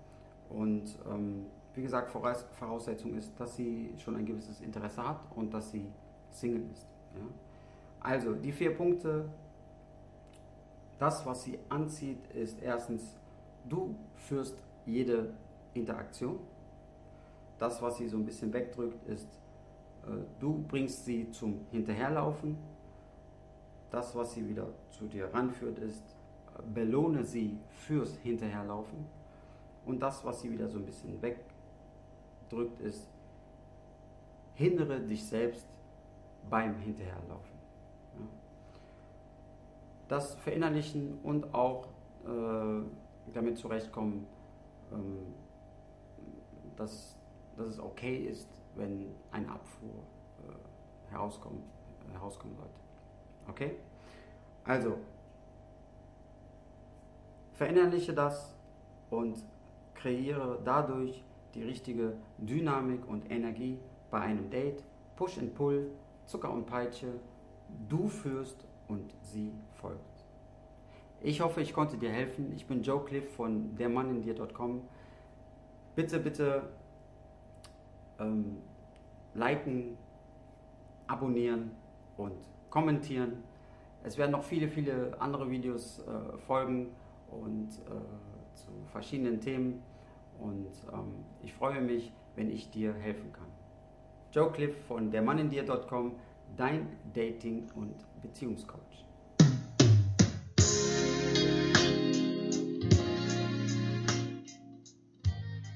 Und 0.49 0.99
ähm, 1.09 1.47
wie 1.75 1.83
gesagt, 1.83 2.11
Voraussetzung 2.11 3.15
ist, 3.15 3.39
dass 3.39 3.57
sie 3.57 3.93
schon 3.99 4.17
ein 4.17 4.25
gewisses 4.25 4.61
Interesse 4.61 5.07
hat 5.07 5.21
und 5.35 5.53
dass 5.53 5.71
sie 5.71 5.87
Single 6.31 6.65
ist. 6.73 6.89
Ja? 7.15 7.23
Also 8.01 8.35
die 8.35 8.53
vier 8.53 8.75
Punkte 8.75 9.29
das, 10.99 11.27
was 11.27 11.43
sie 11.43 11.59
anzieht, 11.69 12.25
ist 12.33 12.63
erstens, 12.63 13.17
du 13.69 13.95
führst 14.15 14.57
jede 14.87 15.35
Interaktion. 15.75 16.39
Das, 17.59 17.81
was 17.83 17.97
sie 17.97 18.09
so 18.09 18.17
ein 18.17 18.25
bisschen 18.25 18.53
wegdrückt, 18.53 19.07
ist, 19.09 19.29
äh, 20.05 20.11
du 20.41 20.65
bringst 20.69 21.05
sie 21.05 21.31
zum 21.31 21.61
Hinterherlaufen. 21.71 22.57
Das, 23.91 24.15
was 24.15 24.35
sie 24.35 24.49
wieder 24.49 24.69
zu 24.91 25.07
dir 25.07 25.33
ranführt, 25.33 25.79
ist, 25.79 26.03
belohne 26.73 27.25
sie 27.25 27.59
fürs 27.71 28.17
Hinterherlaufen. 28.17 29.07
Und 29.87 30.01
das, 30.01 30.25
was 30.25 30.41
sie 30.41 30.51
wieder 30.51 30.69
so 30.69 30.79
ein 30.79 30.87
bisschen 30.87 31.21
wegdrückt, 31.21 32.81
ist, 32.81 33.09
hindere 34.55 35.01
dich 35.01 35.25
selbst 35.25 35.67
beim 36.49 36.77
Hinterherlaufen. 36.79 37.54
Das 40.15 40.37
verinnerlichen 40.37 41.19
und 41.25 41.53
auch 41.53 41.89
äh, 42.25 42.83
damit 43.33 43.59
zurechtkommen, 43.59 44.29
ähm, 44.93 45.35
dass, 46.77 47.19
dass 47.57 47.67
es 47.67 47.81
okay 47.81 48.19
ist, 48.19 48.49
wenn 48.77 49.07
eine 49.33 49.49
Abfuhr 49.49 50.05
äh, 50.39 51.11
herauskommen, 51.11 51.65
herauskommen 52.13 52.55
sollte. 52.55 52.79
Okay? 53.49 53.75
Also, 54.63 54.99
verinnerliche 57.55 58.15
das 58.15 58.55
und 59.11 59.45
kreiere 59.95 60.61
dadurch 60.65 61.25
die 61.57 61.65
richtige 61.65 62.17
Dynamik 62.39 63.05
und 63.09 63.29
Energie 63.33 63.81
bei 64.13 64.21
einem 64.21 64.49
Date. 64.49 64.85
Push 65.17 65.39
and 65.39 65.57
Pull, 65.57 65.91
Zucker 66.27 66.53
und 66.53 66.67
Peitsche. 66.67 67.15
Du 67.89 68.07
führst 68.07 68.65
und 68.89 69.15
sie 69.23 69.53
folgt. 69.75 70.01
Ich 71.21 71.41
hoffe, 71.41 71.61
ich 71.63 71.73
konnte 71.73 71.97
dir 71.97 72.11
helfen. 72.11 72.53
Ich 72.55 72.67
bin 72.67 72.83
Joe 72.83 73.03
Cliff 73.05 73.35
von 73.35 73.75
dermannindir.com. 73.77 74.83
Bitte, 75.97 76.19
bitte 76.19 76.63
ähm, 78.19 78.59
liken, 79.33 79.97
abonnieren 81.07 81.71
und 82.17 82.37
kommentieren. 82.71 83.43
Es 84.03 84.19
werden 84.19 84.33
noch 84.33 84.45
viele, 84.45 84.69
viele 84.69 85.17
andere 85.19 85.51
Videos 85.51 86.01
äh, 86.01 86.37
folgen 86.47 86.89
und 87.31 87.69
äh, 87.69 88.55
zu 88.55 88.69
verschiedenen 88.93 89.41
Themen. 89.41 89.83
Und 90.39 90.73
ähm, 90.93 91.25
ich 91.43 91.55
freue 91.55 91.81
mich, 91.81 92.13
wenn 92.37 92.51
ich 92.51 92.71
dir 92.71 92.93
helfen 92.93 93.33
kann. 93.33 93.47
Joe 94.33 94.51
Cliff 94.51 94.77
von 94.87 95.11
dermannindir.com, 95.11 96.17
dein 96.57 96.89
Dating- 97.13 97.67
und 97.75 97.95
Beziehungscoach. 98.23 99.05